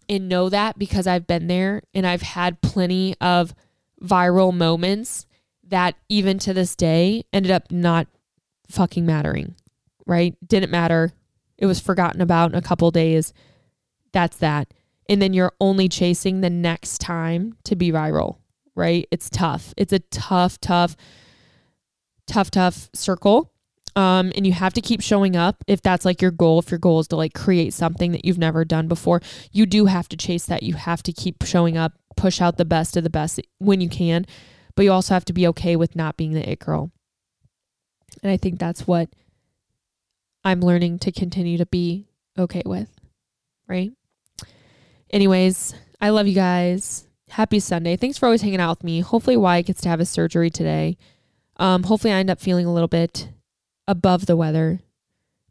[0.09, 3.55] and know that because I've been there and I've had plenty of
[4.03, 5.27] viral moments
[5.67, 8.07] that even to this day ended up not
[8.71, 9.55] fucking mattering,
[10.07, 10.35] right?
[10.47, 11.13] Didn't matter.
[11.59, 13.35] It was forgotten about in a couple days.
[14.13, 14.73] That's that
[15.09, 18.39] and then you're only chasing the next time to be viral,
[18.75, 19.07] right?
[19.11, 19.73] It's tough.
[19.77, 20.97] It's a tough, tough,
[22.27, 23.53] tough, tough circle.
[23.97, 26.61] Um, and you have to keep showing up if that's like your goal.
[26.61, 29.87] If your goal is to like create something that you've never done before, you do
[29.87, 30.63] have to chase that.
[30.63, 33.89] You have to keep showing up, push out the best of the best when you
[33.89, 34.25] can,
[34.77, 36.93] but you also have to be okay with not being the it girl.
[38.23, 39.09] And I think that's what
[40.45, 42.07] I'm learning to continue to be
[42.39, 42.89] okay with,
[43.67, 43.91] right?
[45.11, 47.07] Anyways, I love you guys.
[47.31, 47.97] Happy Sunday.
[47.97, 49.01] Thanks for always hanging out with me.
[49.01, 50.97] Hopefully, Wyatt gets to have his surgery today.
[51.57, 53.29] Um, hopefully, I end up feeling a little bit
[53.87, 54.81] above the weather.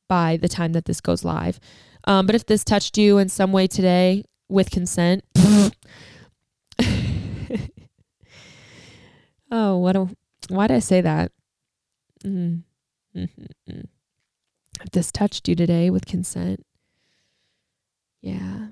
[0.08, 1.60] by the time that this goes live.
[2.06, 5.24] Um, but if this touched you in some way today with consent,
[9.52, 10.08] oh, what a,
[10.50, 11.32] why did I say that?
[12.24, 13.20] Mm-hmm.
[13.20, 13.82] Mm-hmm.
[14.82, 16.66] If this touched you today with consent,
[18.22, 18.68] yeah,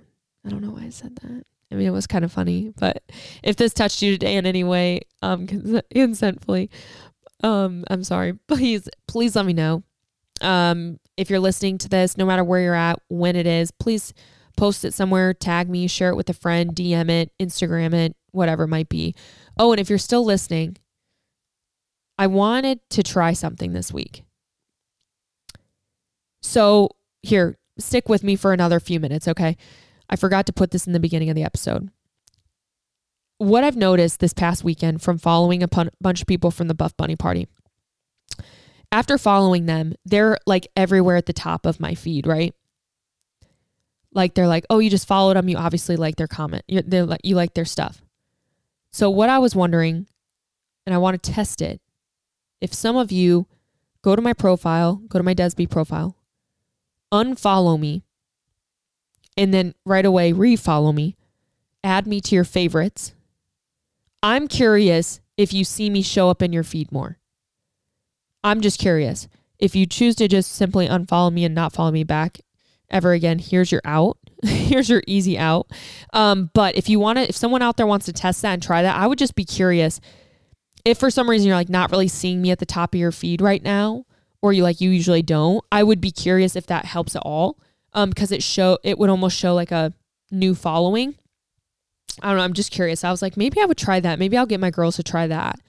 [0.45, 1.43] I don't know why I said that.
[1.71, 3.03] I mean, it was kind of funny, but
[3.43, 5.47] if this touched you today in any way, um,
[5.93, 6.69] consentfully,
[7.43, 8.33] um, I'm sorry.
[8.47, 9.83] Please, please let me know.
[10.41, 14.13] Um, if you're listening to this, no matter where you're at, when it is, please
[14.57, 18.63] post it somewhere, tag me, share it with a friend, DM it, Instagram it, whatever
[18.63, 19.15] it might be.
[19.57, 20.77] Oh, and if you're still listening,
[22.17, 24.23] I wanted to try something this week.
[26.41, 26.89] So,
[27.21, 29.57] here, stick with me for another few minutes, okay?
[30.09, 31.89] I forgot to put this in the beginning of the episode.
[33.37, 36.73] What I've noticed this past weekend from following a pun- bunch of people from the
[36.73, 37.47] Buff Bunny party,
[38.91, 42.53] after following them, they're like everywhere at the top of my feed, right?
[44.13, 45.49] Like they're like, oh, you just followed them.
[45.49, 46.63] You obviously like their comment.
[46.67, 48.01] You're, they're like, you like their stuff.
[48.91, 50.07] So what I was wondering,
[50.85, 51.81] and I want to test it,
[52.61, 53.47] if some of you
[54.01, 56.15] go to my profile, go to my Desby profile,
[57.11, 58.04] unfollow me,
[59.37, 61.15] and then right away refollow me,
[61.83, 63.13] add me to your favorites.
[64.23, 67.19] I'm curious if you see me show up in your feed more.
[68.43, 69.27] I'm just curious.
[69.59, 72.39] If you choose to just simply unfollow me and not follow me back
[72.89, 74.17] ever again, here's your out.
[74.43, 75.71] here's your easy out.
[76.13, 78.63] Um, but if you want to, if someone out there wants to test that and
[78.63, 79.99] try that, I would just be curious.
[80.83, 83.11] If for some reason you're like not really seeing me at the top of your
[83.11, 84.05] feed right now,
[84.41, 87.57] or you like you usually don't, I would be curious if that helps at all
[87.95, 89.91] um because it show it would almost show like a
[90.29, 91.15] new following.
[92.21, 93.03] I don't know, I'm just curious.
[93.03, 94.19] I was like maybe I would try that.
[94.19, 95.59] Maybe I'll get my girls to try that.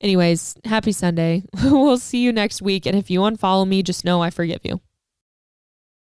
[0.00, 1.44] Anyways, happy Sunday.
[1.62, 4.80] we'll see you next week and if you unfollow me, just know I forgive you.